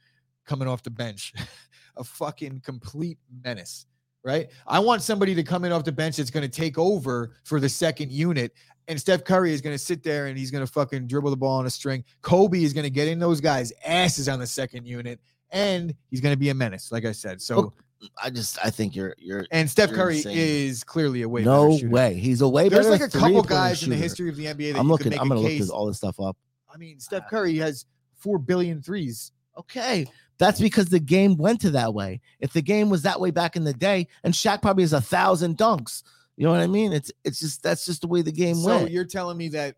[0.45, 1.33] coming off the bench,
[1.97, 3.85] a fucking complete menace,
[4.23, 4.49] right?
[4.65, 7.59] I want somebody to come in off the bench that's going to take over for
[7.59, 8.53] the second unit,
[8.87, 11.37] and Steph Curry is going to sit there and he's going to fucking dribble the
[11.37, 12.03] ball on a string.
[12.21, 15.19] Kobe is going to get in those guys' asses on the second unit,
[15.51, 17.41] and he's going to be a menace, like I said.
[17.41, 17.73] So, Look,
[18.23, 20.37] I just I think you're you're and Steph you're Curry insane.
[20.37, 21.89] is clearly a way no better shooter.
[21.91, 22.13] way.
[22.13, 22.91] He's a way There's better.
[22.91, 25.03] like a couple three-point guys in the history of the NBA that I'm you looking.
[25.05, 26.37] could make I'm gonna look this, all this stuff up.
[26.73, 27.85] I mean, Steph Curry has
[28.15, 29.31] four billion threes.
[29.57, 30.05] Okay,
[30.37, 32.21] that's because the game went to that way.
[32.39, 35.01] If the game was that way back in the day, and Shaq probably has a
[35.01, 36.03] thousand dunks.
[36.37, 36.93] You know what I mean?
[36.93, 38.81] It's it's just that's just the way the game so went.
[38.83, 39.75] So you're telling me that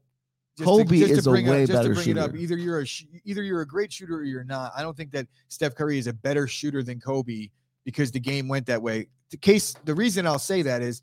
[0.57, 2.41] just Kobe to, is a bring way up, just better to bring it up, shooter.
[2.41, 4.73] either you're a sh- either you're a great shooter or you're not.
[4.75, 7.47] I don't think that Steph Curry is a better shooter than Kobe
[7.85, 9.07] because the game went that way.
[9.31, 11.01] The case, the reason I'll say that is,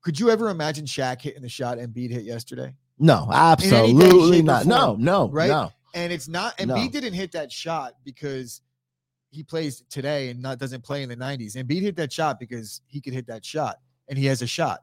[0.00, 2.72] could you ever imagine Shaq hitting the shot and Embiid hit yesterday?
[2.98, 4.64] No, absolutely not.
[4.64, 5.48] No, no, right?
[5.48, 5.70] No.
[5.94, 6.88] And it's not Embiid No.
[6.88, 8.62] didn't hit that shot because
[9.30, 11.56] he plays today and not doesn't play in the 90s.
[11.56, 13.76] And Embiid hit that shot because he could hit that shot
[14.08, 14.82] and he has a shot.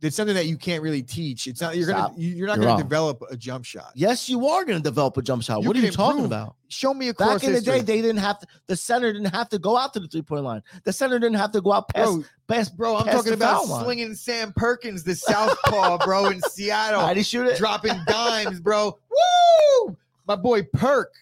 [0.00, 1.48] It's something that you can't really teach.
[1.48, 2.82] It's not you're gonna you- you're not You're gonna wrong.
[2.82, 3.90] develop a jump shot.
[3.96, 5.60] Yes, you are going to develop a jump shot.
[5.62, 6.54] You what are you talking about?
[6.68, 8.46] Show me a Back in the day, they didn't have to.
[8.68, 10.62] The center didn't have to go out to the three point line.
[10.84, 12.76] The center didn't have to go out past bro, past.
[12.76, 17.16] bro, I'm past talking about slinging Sam Perkins, the southpaw, bro, in Seattle, How did
[17.16, 17.58] he shoot it?
[17.58, 18.96] dropping dimes, bro.
[19.10, 19.96] Woo!
[20.28, 21.12] My boy Perk.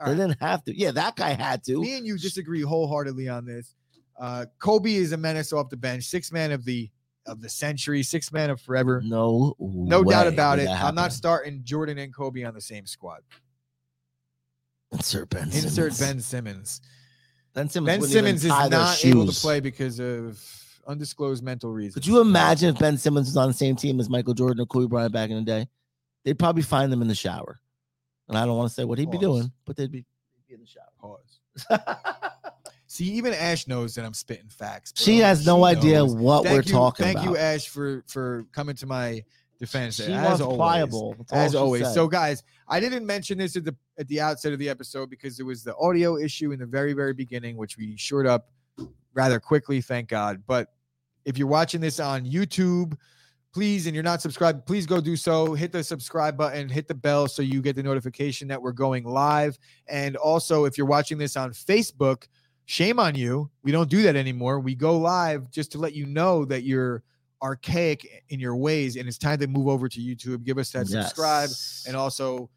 [0.00, 0.28] All They right.
[0.28, 0.74] didn't have to.
[0.74, 1.82] Yeah, that guy had to.
[1.82, 3.74] Me and you disagree wholeheartedly on this.
[4.20, 6.90] Uh, Kobe is a menace off the bench, six man of the
[7.26, 9.02] of the century, six man of forever.
[9.04, 10.68] No, No doubt about it.
[10.68, 13.20] I'm not starting Jordan and Kobe on the same squad.
[14.92, 15.44] Insert Ben.
[15.44, 16.00] Insert Simmons.
[16.00, 16.80] Ben Simmons.
[17.54, 18.00] Ben Simmons.
[18.00, 20.42] Ben Simmons is not able to play because of
[20.86, 21.94] undisclosed mental reasons.
[21.94, 24.66] Could you imagine if Ben Simmons was on the same team as Michael Jordan or
[24.66, 25.68] Kobe Bryant back in the day?
[26.24, 27.60] They'd probably find them in the shower.
[28.28, 30.04] And I don't want to say what he'd be doing, but they'd be,
[30.34, 30.66] they'd be in the
[30.98, 31.40] Pause.
[32.92, 34.92] See, even Ash knows that I'm spitting facts.
[34.96, 35.26] she bro.
[35.26, 36.12] has no She idea knows.
[36.16, 37.24] what Thank we're you, talking thank about.
[37.26, 39.22] Thank you, Ash, for for coming to my
[39.60, 39.94] defense.
[39.94, 40.56] She as always.
[40.56, 41.16] pliable.
[41.30, 41.84] As always.
[41.84, 41.92] said.
[41.94, 45.36] So, guys, I didn't mention this at the at the outset of the episode because
[45.36, 48.50] there was the audio issue in the very very beginning, which we shored up
[49.14, 50.42] rather quickly, thank God.
[50.48, 50.72] But
[51.24, 52.96] if you're watching this on YouTube,
[53.54, 55.54] please, and you're not subscribed, please go do so.
[55.54, 59.04] Hit the subscribe button, hit the bell so you get the notification that we're going
[59.04, 59.56] live.
[59.88, 62.24] And also, if you're watching this on Facebook,
[62.70, 63.50] shame on you.
[63.64, 64.60] We don't do that anymore.
[64.60, 67.02] We go live just to let you know that you're
[67.42, 70.44] archaic in your ways and it's time to move over to YouTube.
[70.44, 71.50] Give us that subscribe
[71.88, 72.48] and also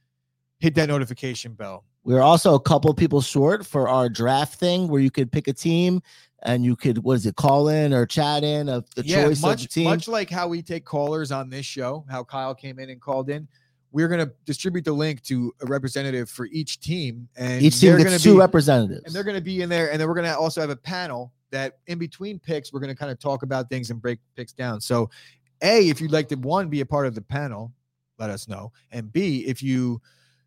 [0.59, 1.85] hit that notification bell.
[2.03, 5.53] We're also a couple people short for our draft thing where you could pick a
[5.53, 6.01] team
[6.43, 9.41] and you could what is it call in or chat in of the yeah, choice
[9.41, 9.85] much of the team.
[9.85, 13.31] much like how we take callers on this show, how Kyle came in and called
[13.31, 13.47] in.
[13.93, 18.23] We're gonna distribute the link to a representative for each team, and Each team gets
[18.23, 19.03] two be, representatives.
[19.05, 21.77] and they're gonna be in there, and then we're gonna also have a panel that
[21.85, 24.81] in between picks, we're gonna kind of talk about things and break picks down.
[24.81, 25.11] So,
[25.61, 27.71] a if you'd like to one be a part of the panel,
[28.17, 30.01] let us know, and b if you.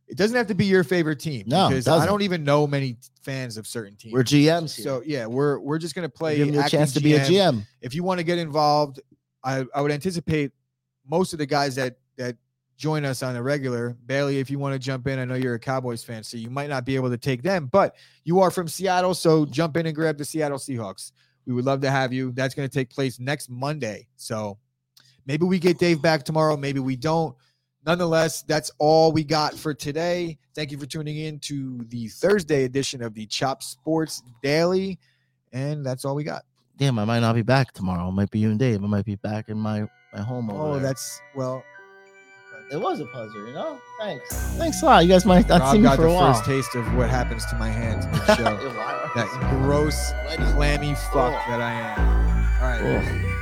[0.08, 2.08] It doesn't have to be your favorite team No, because I doesn't.
[2.08, 4.12] don't even know many fans of certain teams.
[4.12, 4.84] We're GMs here.
[4.84, 6.36] So yeah, we're we're just gonna play.
[6.36, 7.66] Give you a chance to be a GM.
[7.80, 9.00] If you want to get involved,
[9.42, 10.52] I, I would anticipate
[11.08, 12.36] most of the guys that that
[12.76, 13.96] join us on the regular.
[14.06, 16.50] Bailey, if you want to jump in, I know you're a Cowboys fan, so you
[16.50, 19.86] might not be able to take them, but you are from Seattle, so jump in
[19.86, 21.12] and grab the Seattle Seahawks.
[21.46, 22.32] We would love to have you.
[22.32, 24.08] That's going to take place next Monday.
[24.16, 24.58] So
[25.26, 27.34] maybe we get Dave back tomorrow, maybe we don't.
[27.86, 30.38] Nonetheless, that's all we got for today.
[30.56, 34.98] Thank you for tuning in to the Thursday edition of the Chop Sports Daily.
[35.52, 36.42] And that's all we got.
[36.78, 38.08] Damn, I might not be back tomorrow.
[38.08, 38.82] It might be you and Dave.
[38.82, 40.50] I might be back in my my home.
[40.50, 40.82] Oh, there.
[40.82, 41.62] that's well.
[42.70, 43.80] It was a puzzle, you know.
[44.00, 45.04] Thanks, thanks a lot.
[45.04, 46.32] You guys might not see me got for the a while.
[46.34, 48.56] first taste of what happens to my hands in the show.
[49.14, 50.12] that gross,
[50.52, 52.26] clammy fuck that I am.
[52.62, 53.32] All right.